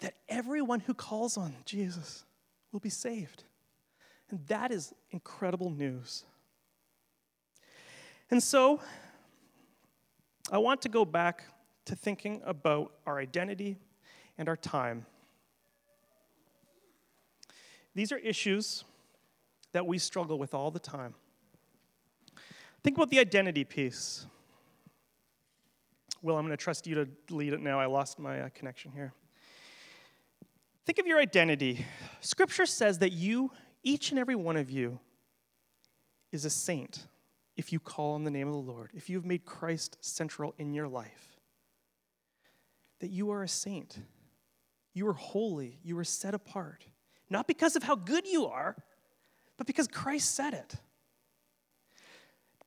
that 0.00 0.14
everyone 0.28 0.80
who 0.80 0.94
calls 0.94 1.36
on 1.36 1.54
Jesus 1.64 2.24
will 2.72 2.80
be 2.80 2.90
saved. 2.90 3.44
And 4.30 4.46
that 4.48 4.70
is 4.70 4.92
incredible 5.10 5.70
news. 5.70 6.24
And 8.30 8.42
so, 8.42 8.80
I 10.50 10.58
want 10.58 10.82
to 10.82 10.88
go 10.88 11.04
back 11.04 11.44
to 11.86 11.96
thinking 11.96 12.42
about 12.44 12.92
our 13.06 13.18
identity 13.18 13.76
and 14.36 14.48
our 14.48 14.56
time. 14.56 15.06
These 17.94 18.12
are 18.12 18.18
issues 18.18 18.84
that 19.72 19.86
we 19.86 19.98
struggle 19.98 20.38
with 20.38 20.54
all 20.54 20.70
the 20.70 20.78
time. 20.78 21.14
Think 22.82 22.96
about 22.96 23.10
the 23.10 23.20
identity 23.20 23.64
piece. 23.64 24.26
Will, 26.24 26.38
I'm 26.38 26.46
going 26.46 26.56
to 26.56 26.62
trust 26.62 26.86
you 26.86 26.94
to 26.94 27.08
lead 27.28 27.52
it 27.52 27.60
now. 27.60 27.78
I 27.78 27.84
lost 27.84 28.18
my 28.18 28.40
uh, 28.40 28.48
connection 28.54 28.90
here. 28.92 29.12
Think 30.86 30.98
of 30.98 31.06
your 31.06 31.18
identity. 31.18 31.84
Scripture 32.20 32.64
says 32.64 33.00
that 33.00 33.12
you, 33.12 33.50
each 33.82 34.10
and 34.10 34.18
every 34.18 34.34
one 34.34 34.56
of 34.56 34.70
you, 34.70 35.00
is 36.32 36.46
a 36.46 36.50
saint 36.50 37.06
if 37.58 37.74
you 37.74 37.78
call 37.78 38.14
on 38.14 38.24
the 38.24 38.30
name 38.30 38.48
of 38.48 38.54
the 38.54 38.72
Lord, 38.72 38.90
if 38.94 39.10
you've 39.10 39.26
made 39.26 39.44
Christ 39.44 39.98
central 40.00 40.54
in 40.56 40.72
your 40.72 40.88
life. 40.88 41.36
That 43.00 43.10
you 43.10 43.30
are 43.30 43.42
a 43.42 43.48
saint. 43.48 43.98
You 44.94 45.06
are 45.08 45.12
holy. 45.12 45.78
You 45.84 45.98
are 45.98 46.04
set 46.04 46.32
apart. 46.32 46.86
Not 47.28 47.46
because 47.46 47.76
of 47.76 47.82
how 47.82 47.96
good 47.96 48.26
you 48.26 48.46
are, 48.46 48.76
but 49.58 49.66
because 49.66 49.88
Christ 49.88 50.34
said 50.34 50.54
it. 50.54 50.74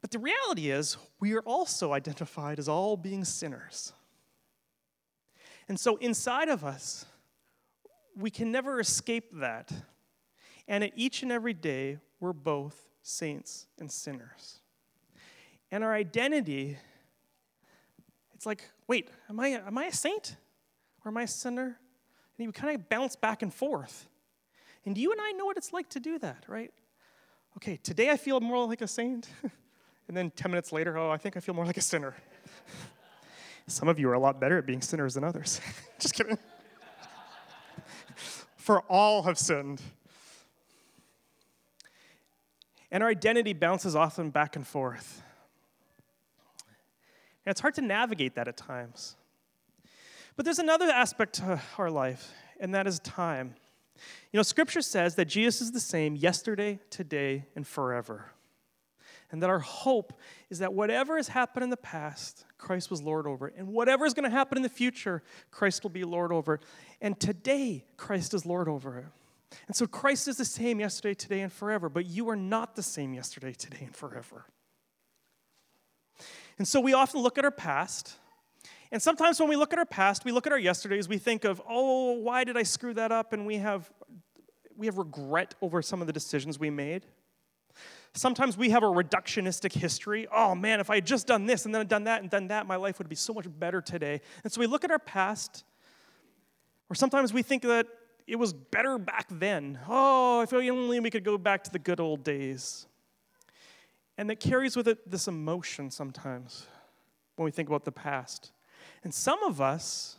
But 0.01 0.11
the 0.11 0.19
reality 0.19 0.69
is, 0.69 0.97
we 1.19 1.33
are 1.33 1.41
also 1.41 1.93
identified 1.93 2.59
as 2.59 2.69
all 2.69 2.95
being 2.97 3.25
sinners. 3.25 3.93
And 5.67 5.79
so 5.79 5.97
inside 5.97 6.49
of 6.49 6.63
us, 6.63 7.05
we 8.15 8.29
can 8.29 8.51
never 8.51 8.79
escape 8.79 9.31
that. 9.33 9.71
And 10.67 10.83
at 10.83 10.91
each 10.95 11.23
and 11.23 11.31
every 11.31 11.53
day, 11.53 11.97
we're 12.19 12.33
both 12.33 12.89
saints 13.01 13.67
and 13.79 13.91
sinners. 13.91 14.59
And 15.71 15.83
our 15.83 15.93
identity, 15.93 16.77
it's 18.33 18.45
like, 18.45 18.63
wait, 18.87 19.09
am 19.29 19.39
I, 19.39 19.47
am 19.49 19.77
I 19.77 19.85
a 19.85 19.93
saint 19.93 20.35
or 21.03 21.09
am 21.09 21.17
I 21.17 21.23
a 21.23 21.27
sinner? 21.27 21.77
And 22.37 22.45
you 22.45 22.51
kind 22.51 22.75
of 22.75 22.87
bounce 22.87 23.15
back 23.15 23.41
and 23.41 23.53
forth. 23.53 24.07
And 24.85 24.97
you 24.97 25.11
and 25.11 25.19
I 25.21 25.31
know 25.31 25.45
what 25.45 25.57
it's 25.57 25.73
like 25.73 25.89
to 25.89 25.99
do 25.99 26.17
that, 26.19 26.45
right? 26.47 26.71
Okay, 27.57 27.77
today 27.81 28.09
I 28.09 28.17
feel 28.17 28.39
more 28.39 28.65
like 28.67 28.81
a 28.81 28.87
saint. 28.87 29.27
and 30.07 30.15
then 30.15 30.31
10 30.31 30.51
minutes 30.51 30.71
later, 30.71 30.97
oh, 30.97 31.09
I 31.09 31.17
think 31.17 31.35
I 31.35 31.39
feel 31.39 31.53
more 31.55 31.65
like 31.65 31.77
a 31.77 31.81
sinner. 31.81 32.15
Some 33.67 33.89
of 33.89 33.99
you 33.99 34.09
are 34.09 34.13
a 34.13 34.19
lot 34.19 34.39
better 34.39 34.57
at 34.57 34.65
being 34.65 34.81
sinners 34.81 35.15
than 35.15 35.23
others. 35.23 35.59
Just 35.99 36.13
kidding. 36.13 36.37
For 38.55 38.81
all 38.81 39.23
have 39.23 39.37
sinned. 39.37 39.81
And 42.89 43.03
our 43.03 43.09
identity 43.09 43.51
bounces 43.51 43.95
often 43.95 44.29
back 44.29 44.55
and 44.55 44.65
forth. 44.65 45.21
And 47.45 47.51
it's 47.51 47.59
hard 47.59 47.75
to 47.75 47.81
navigate 47.81 48.35
that 48.35 48.47
at 48.47 48.55
times. 48.55 49.17
But 50.37 50.45
there's 50.45 50.59
another 50.59 50.85
aspect 50.85 51.33
to 51.35 51.61
our 51.77 51.89
life, 51.89 52.31
and 52.59 52.73
that 52.75 52.87
is 52.87 52.99
time. 52.99 53.55
You 54.31 54.37
know, 54.37 54.43
Scripture 54.43 54.81
says 54.81 55.15
that 55.15 55.25
Jesus 55.25 55.61
is 55.61 55.71
the 55.71 55.79
same 55.79 56.15
yesterday, 56.15 56.79
today, 56.89 57.45
and 57.55 57.65
forever. 57.65 58.31
And 59.31 59.43
that 59.43 59.49
our 59.49 59.59
hope 59.59 60.13
is 60.49 60.59
that 60.59 60.73
whatever 60.73 61.17
has 61.17 61.27
happened 61.27 61.63
in 61.63 61.69
the 61.69 61.77
past, 61.77 62.45
Christ 62.57 62.89
was 62.89 63.01
Lord 63.01 63.27
over. 63.27 63.47
And 63.47 63.67
whatever 63.67 64.05
is 64.05 64.13
going 64.13 64.29
to 64.29 64.35
happen 64.35 64.57
in 64.57 64.61
the 64.61 64.69
future, 64.69 65.21
Christ 65.51 65.83
will 65.83 65.89
be 65.89 66.05
Lord 66.05 66.31
over. 66.31 66.59
And 67.01 67.19
today, 67.19 67.83
Christ 67.97 68.33
is 68.33 68.45
Lord 68.45 68.69
over 68.69 68.99
it. 68.99 69.05
And 69.67 69.75
so 69.75 69.85
Christ 69.85 70.27
is 70.27 70.37
the 70.37 70.45
same 70.45 70.79
yesterday, 70.79 71.13
today, 71.13 71.41
and 71.41 71.51
forever. 71.51 71.89
But 71.89 72.05
you 72.05 72.29
are 72.29 72.35
not 72.35 72.75
the 72.75 72.83
same 72.83 73.13
yesterday, 73.13 73.53
today, 73.53 73.81
and 73.81 73.95
forever. 73.95 74.45
And 76.57 76.67
so 76.67 76.79
we 76.79 76.93
often 76.93 77.21
look 77.21 77.37
at 77.37 77.43
our 77.43 77.51
past. 77.51 78.15
And 78.91 79.01
sometimes 79.01 79.39
when 79.39 79.49
we 79.49 79.57
look 79.57 79.73
at 79.73 79.79
our 79.79 79.85
past, 79.85 80.23
we 80.23 80.31
look 80.31 80.47
at 80.47 80.53
our 80.53 80.59
yesterdays, 80.59 81.09
we 81.09 81.17
think 81.17 81.43
of, 81.43 81.61
oh, 81.67 82.13
why 82.13 82.45
did 82.45 82.55
I 82.55 82.63
screw 82.63 82.93
that 82.93 83.11
up? 83.11 83.33
And 83.33 83.45
we 83.45 83.57
have, 83.57 83.91
we 84.77 84.85
have 84.85 84.97
regret 84.97 85.55
over 85.61 85.81
some 85.81 85.99
of 85.99 86.07
the 86.07 86.13
decisions 86.13 86.57
we 86.57 86.69
made. 86.69 87.05
Sometimes 88.17 88.57
we 88.57 88.71
have 88.71 88.81
a 88.81 88.87
reductionistic 88.87 89.73
history. 89.73 90.27
Oh 90.31 90.55
man, 90.55 90.79
if 90.79 90.89
I 90.89 90.95
had 90.95 91.05
just 91.05 91.27
done 91.27 91.45
this 91.45 91.65
and 91.65 91.75
then 91.75 91.85
done 91.85 92.05
that 92.05 92.21
and 92.21 92.31
done 92.31 92.47
that, 92.47 92.65
my 92.65 92.75
life 92.75 92.97
would 92.97 93.07
be 93.07 93.15
so 93.15 93.31
much 93.31 93.45
better 93.59 93.79
today. 93.79 94.21
And 94.43 94.51
so 94.51 94.59
we 94.59 94.65
look 94.65 94.83
at 94.83 94.89
our 94.89 94.99
past, 94.99 95.63
or 96.89 96.95
sometimes 96.95 97.31
we 97.31 97.43
think 97.43 97.61
that 97.63 97.85
it 98.25 98.37
was 98.37 98.53
better 98.53 98.97
back 98.97 99.27
then. 99.29 99.77
Oh, 99.87 100.41
if 100.41 100.51
only 100.51 100.99
we 100.99 101.11
could 101.11 101.23
go 101.23 101.37
back 101.37 101.63
to 101.65 101.71
the 101.71 101.79
good 101.79 101.99
old 101.99 102.23
days. 102.23 102.87
And 104.17 104.29
that 104.31 104.39
carries 104.39 104.75
with 104.75 104.87
it 104.87 105.09
this 105.09 105.27
emotion 105.27 105.91
sometimes 105.91 106.65
when 107.35 107.45
we 107.45 107.51
think 107.51 107.69
about 107.69 107.85
the 107.85 107.91
past. 107.91 108.51
And 109.03 109.13
some 109.13 109.43
of 109.43 109.61
us, 109.61 110.17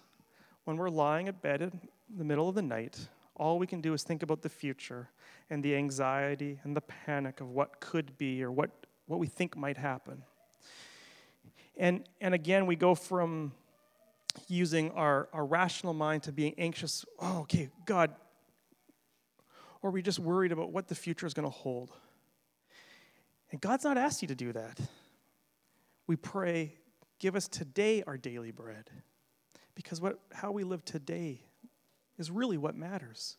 when 0.65 0.77
we're 0.77 0.89
lying 0.89 1.27
at 1.27 1.43
bed 1.43 1.63
in 1.63 1.71
the 2.17 2.25
middle 2.25 2.49
of 2.49 2.55
the 2.55 2.63
night, 2.63 3.09
all 3.39 3.59
we 3.59 3.67
can 3.67 3.81
do 3.81 3.95
is 3.95 4.03
think 4.03 4.23
about 4.23 4.43
the 4.43 4.49
future 4.49 5.11
and 5.51 5.63
the 5.63 5.75
anxiety 5.75 6.61
and 6.65 6.77
the 6.77 6.81
panic 6.81 7.41
of 7.41 7.51
what 7.51 7.81
could 7.81 8.19
be 8.19 8.43
or 8.43 8.51
what, 8.51 8.71
what 9.07 9.19
we 9.19 9.27
think 9.27 9.57
might 9.57 9.77
happen. 9.77 10.23
And, 11.77 12.05
and 12.21 12.35
again, 12.35 12.67
we 12.67 12.77
go 12.77 12.95
from 12.95 13.53
using 14.49 14.91
our, 14.93 15.29
our 15.33 15.47
rational 15.47 15.95
mind 15.95 16.25
to 16.25 16.33
being 16.33 16.55
anxious, 16.59 17.05
oh, 17.21 17.41
okay, 17.41 17.71
God, 17.87 18.15
or 19.81 19.91
we 19.91 20.03
just 20.03 20.19
worried 20.19 20.53
about 20.53 20.73
what 20.73 20.89
the 20.89 20.95
future 20.95 21.27
is 21.27 21.35
going 21.35 21.47
to 21.47 21.55
hold. 21.55 21.93
And 23.51 23.61
God's 23.61 23.85
not 23.85 23.97
asked 23.97 24.23
you 24.23 24.29
to 24.29 24.35
do 24.35 24.53
that. 24.53 24.79
We 26.07 26.17
pray, 26.17 26.75
give 27.19 27.37
us 27.37 27.49
today 27.49 28.03
our 28.07 28.17
daily 28.17 28.51
bread. 28.51 28.91
Because 29.75 30.01
what, 30.01 30.19
how 30.33 30.51
we 30.51 30.65
live 30.65 30.85
today 30.85 31.43
is 32.19 32.31
really 32.31 32.59
what 32.59 32.75
matters. 32.75 33.37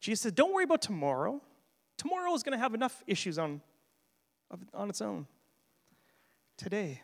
Jesus 0.00 0.22
said, 0.22 0.34
Don't 0.34 0.52
worry 0.52 0.64
about 0.64 0.82
tomorrow. 0.82 1.40
Tomorrow 1.96 2.34
is 2.34 2.42
going 2.42 2.52
to 2.52 2.58
have 2.58 2.74
enough 2.74 3.02
issues 3.06 3.38
on, 3.38 3.60
on 4.74 4.90
its 4.90 5.00
own. 5.00 5.26
Today, 6.56 7.02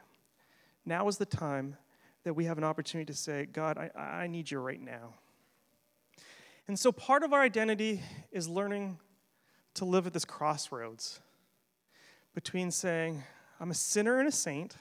now 0.85 1.09
is 1.09 1.19
the 1.19 1.27
time 1.27 1.77
that 2.25 2.35
we 2.35 2.45
have 2.45 2.59
an 2.59 2.65
opportunity 2.65 3.11
to 3.13 3.19
say, 3.19 3.47
God, 3.47 3.79
I, 3.79 3.99
I 3.99 4.27
need 4.27 4.51
you 4.51 4.59
right 4.59 4.81
now. 4.81 5.15
And 6.69 6.79
so 6.79 6.93
part 6.93 7.23
of 7.23 7.33
our 7.33 7.43
identity 7.43 8.03
is 8.31 8.49
learning 8.49 8.99
to 9.75 9.85
live 9.85 10.07
at 10.07 10.13
this 10.13 10.25
crossroads 10.25 11.21
between 12.35 12.71
saying, 12.71 13.23
I'm 13.61 13.71
a 13.71 13.75
sinner 13.75 14.19
and 14.19 14.29
a 14.29 14.33
saint, 14.33 14.77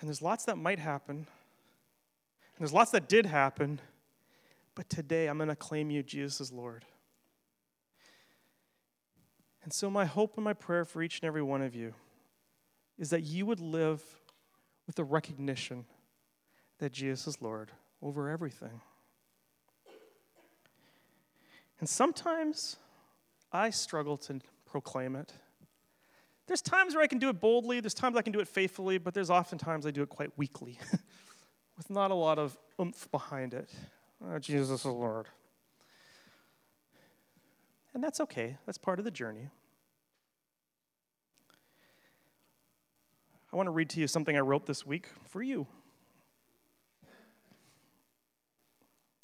and 0.00 0.08
there's 0.08 0.22
lots 0.22 0.44
that 0.44 0.56
might 0.56 0.78
happen, 0.78 1.26
there's 2.58 2.72
lots 2.72 2.90
that 2.92 3.08
did 3.08 3.26
happen, 3.26 3.80
but 4.74 4.88
today 4.88 5.28
I'm 5.28 5.36
going 5.38 5.48
to 5.48 5.56
claim 5.56 5.90
you, 5.90 6.02
Jesus, 6.02 6.40
as 6.40 6.52
Lord. 6.52 6.84
And 9.62 9.72
so, 9.72 9.90
my 9.90 10.04
hope 10.04 10.36
and 10.36 10.44
my 10.44 10.52
prayer 10.52 10.84
for 10.84 11.02
each 11.02 11.20
and 11.20 11.26
every 11.26 11.42
one 11.42 11.60
of 11.60 11.74
you 11.74 11.92
is 12.98 13.10
that 13.10 13.22
you 13.22 13.44
would 13.46 13.60
live 13.60 14.02
with 14.86 14.96
the 14.96 15.04
recognition 15.04 15.84
that 16.78 16.92
Jesus 16.92 17.26
is 17.26 17.42
Lord 17.42 17.72
over 18.00 18.30
everything. 18.30 18.80
And 21.80 21.88
sometimes 21.88 22.76
I 23.52 23.70
struggle 23.70 24.16
to 24.18 24.40
proclaim 24.64 25.16
it. 25.16 25.32
There's 26.46 26.62
times 26.62 26.94
where 26.94 27.02
I 27.02 27.06
can 27.06 27.18
do 27.18 27.28
it 27.28 27.40
boldly, 27.40 27.80
there's 27.80 27.94
times 27.94 28.16
I 28.16 28.22
can 28.22 28.32
do 28.32 28.40
it 28.40 28.48
faithfully, 28.48 28.98
but 28.98 29.14
there's 29.14 29.30
often 29.30 29.58
times 29.58 29.84
I 29.84 29.90
do 29.90 30.02
it 30.02 30.08
quite 30.08 30.30
weakly, 30.36 30.78
with 31.76 31.90
not 31.90 32.10
a 32.10 32.14
lot 32.14 32.38
of 32.38 32.56
oomph 32.80 33.10
behind 33.10 33.54
it. 33.54 33.70
Oh, 34.24 34.38
Jesus 34.38 34.80
is 34.80 34.84
Lord. 34.84 35.26
And 37.94 38.02
that's 38.02 38.20
okay, 38.20 38.56
that's 38.66 38.78
part 38.78 38.98
of 38.98 39.04
the 39.04 39.10
journey. 39.10 39.48
I 43.52 43.56
want 43.56 43.68
to 43.68 43.70
read 43.70 43.88
to 43.90 44.00
you 44.00 44.06
something 44.06 44.36
I 44.36 44.40
wrote 44.40 44.66
this 44.66 44.84
week 44.84 45.08
for 45.28 45.42
you. 45.42 45.66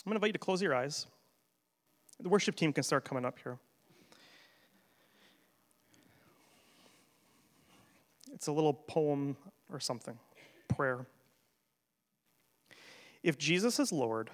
I'm 0.05 0.11
going 0.11 0.15
to 0.15 0.17
invite 0.17 0.29
you 0.29 0.33
to 0.33 0.39
close 0.39 0.63
your 0.63 0.75
eyes. 0.75 1.07
The 2.19 2.29
worship 2.29 2.57
team 2.57 2.73
can 2.73 2.83
start 2.83 3.05
coming 3.05 3.25
up 3.25 3.39
here. 3.43 3.59
It's 8.33 8.47
a 8.47 8.53
little 8.53 8.73
poem 8.73 9.37
or 9.71 9.79
something, 9.79 10.19
prayer. 10.69 11.07
If 13.23 13.39
Jesus 13.39 13.79
is 13.79 13.93
Lord, 13.93 14.31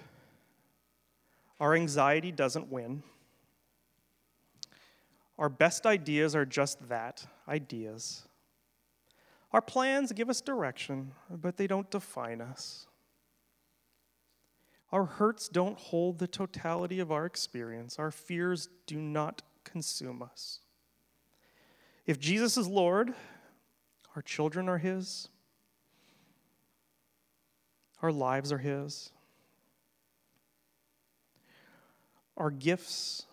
our 1.59 1.75
anxiety 1.75 2.31
doesn't 2.31 2.71
win. 2.71 3.03
Our 5.37 5.49
best 5.49 5.85
ideas 5.85 6.35
are 6.35 6.45
just 6.45 6.89
that 6.89 7.25
ideas. 7.47 8.23
Our 9.51 9.61
plans 9.61 10.11
give 10.11 10.29
us 10.29 10.41
direction, 10.41 11.11
but 11.29 11.57
they 11.57 11.67
don't 11.67 11.89
define 11.89 12.41
us. 12.41 12.87
Our 14.91 15.05
hurts 15.05 15.49
don't 15.49 15.77
hold 15.77 16.19
the 16.19 16.27
totality 16.27 16.99
of 16.99 17.11
our 17.11 17.25
experience. 17.25 17.99
Our 17.99 18.11
fears 18.11 18.69
do 18.87 18.99
not 18.99 19.43
consume 19.63 20.21
us. 20.21 20.59
If 22.05 22.19
Jesus 22.19 22.57
is 22.57 22.67
Lord, 22.67 23.13
our 24.15 24.21
children 24.21 24.67
are 24.67 24.79
His, 24.79 25.29
our 28.01 28.11
lives 28.11 28.51
are 28.51 28.57
His, 28.57 29.11
our 32.37 32.51
gifts 32.51 33.25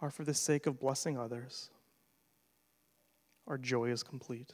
are 0.00 0.10
for 0.10 0.24
the 0.24 0.34
sake 0.34 0.66
of 0.66 0.80
blessing 0.80 1.18
others. 1.18 1.70
Our 3.46 3.58
joy 3.58 3.90
is 3.90 4.02
complete. 4.02 4.52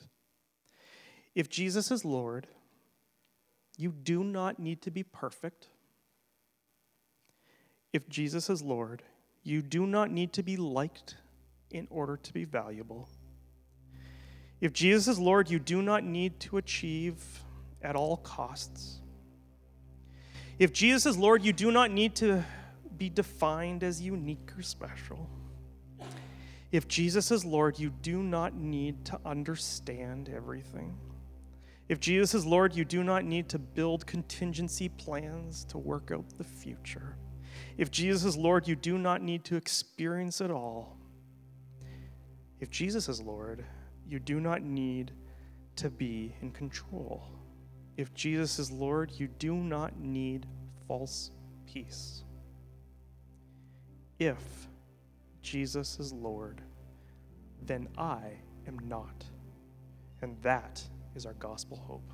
If 1.35 1.49
Jesus 1.49 1.91
is 1.91 2.05
Lord, 2.05 2.47
you 3.77 3.93
do 3.93 4.25
not 4.25 4.59
need 4.59 4.83
to 4.83 4.91
be 4.91 5.03
perfect. 5.03 5.69
If 7.93 8.09
Jesus 8.09 8.49
is 8.49 8.63
Lord, 8.63 9.03
you 9.43 9.63
do 9.63 9.87
not 9.87 10.11
need 10.11 10.33
to 10.35 10.43
be 10.43 10.57
liked 10.57 11.17
in 11.71 11.87
order 11.91 12.17
to 12.17 12.33
be 12.33 12.45
valuable. 12.45 13.09
If 14.61 14.73
Jesus 14.73 15.09
is 15.09 15.19
Lord, 15.19 15.51
you 15.51 15.59
do 15.59 15.83
not 15.83 16.05
need 16.05 16.41
to 16.41 16.57
achieve 16.57 17.17
at 17.83 17.95
all 17.95 18.17
costs. 18.17 19.01
If 20.59 20.73
Jesus 20.73 21.05
is 21.05 21.19
Lord, 21.19 21.45
you 21.45 21.53
do 21.53 21.71
not 21.71 21.91
need 21.91 22.15
to 22.17 22.43
be 22.97 23.11
defined 23.11 23.83
as 23.83 24.01
unique 24.01 24.51
or 24.57 24.63
special. 24.63 25.29
If 26.73 26.89
Jesus 26.89 27.31
is 27.31 27.45
Lord, 27.45 27.79
you 27.79 27.91
do 27.91 28.23
not 28.23 28.55
need 28.55 29.05
to 29.07 29.21
understand 29.25 30.31
everything. 30.35 30.97
If 31.89 32.01
Jesus 32.01 32.35
is 32.35 32.47
Lord, 32.47 32.75
you 32.75 32.85
do 32.85 33.05
not 33.05 33.25
need 33.25 33.49
to 33.51 33.59
build 33.59 34.07
contingency 34.07 34.89
plans 34.89 35.65
to 35.67 35.79
work 35.79 36.11
out 36.11 36.25
the 36.39 36.45
future. 36.45 37.17
If 37.77 37.91
Jesus 37.91 38.25
is 38.25 38.37
Lord, 38.37 38.67
you 38.67 38.77
do 38.77 38.97
not 38.97 39.23
need 39.23 39.45
to 39.45 39.57
experience 39.57 40.41
it 40.41 40.51
all. 40.51 40.97
If 42.61 42.71
Jesus 42.71 43.09
is 43.09 43.21
Lord, 43.21 43.65
you 44.09 44.19
do 44.19 44.41
not 44.41 44.63
need 44.63 45.13
to 45.77 45.91
be 45.91 46.35
in 46.41 46.51
control. 46.51 47.23
If 47.97 48.13
Jesus 48.15 48.59
is 48.59 48.71
Lord, 48.71 49.11
you 49.13 49.27
do 49.27 49.55
not 49.55 49.99
need 49.99 50.47
false 50.87 51.31
peace. 51.67 52.25
If 54.19 54.69
Jesus 55.43 55.99
is 55.99 56.13
Lord, 56.13 56.61
then 57.63 57.89
I 57.97 58.33
am 58.67 58.79
not. 58.81 59.25
And 60.23 60.37
that 60.43 60.83
is 61.15 61.27
our 61.27 61.35
gospel 61.35 61.77
hope. 61.77 62.13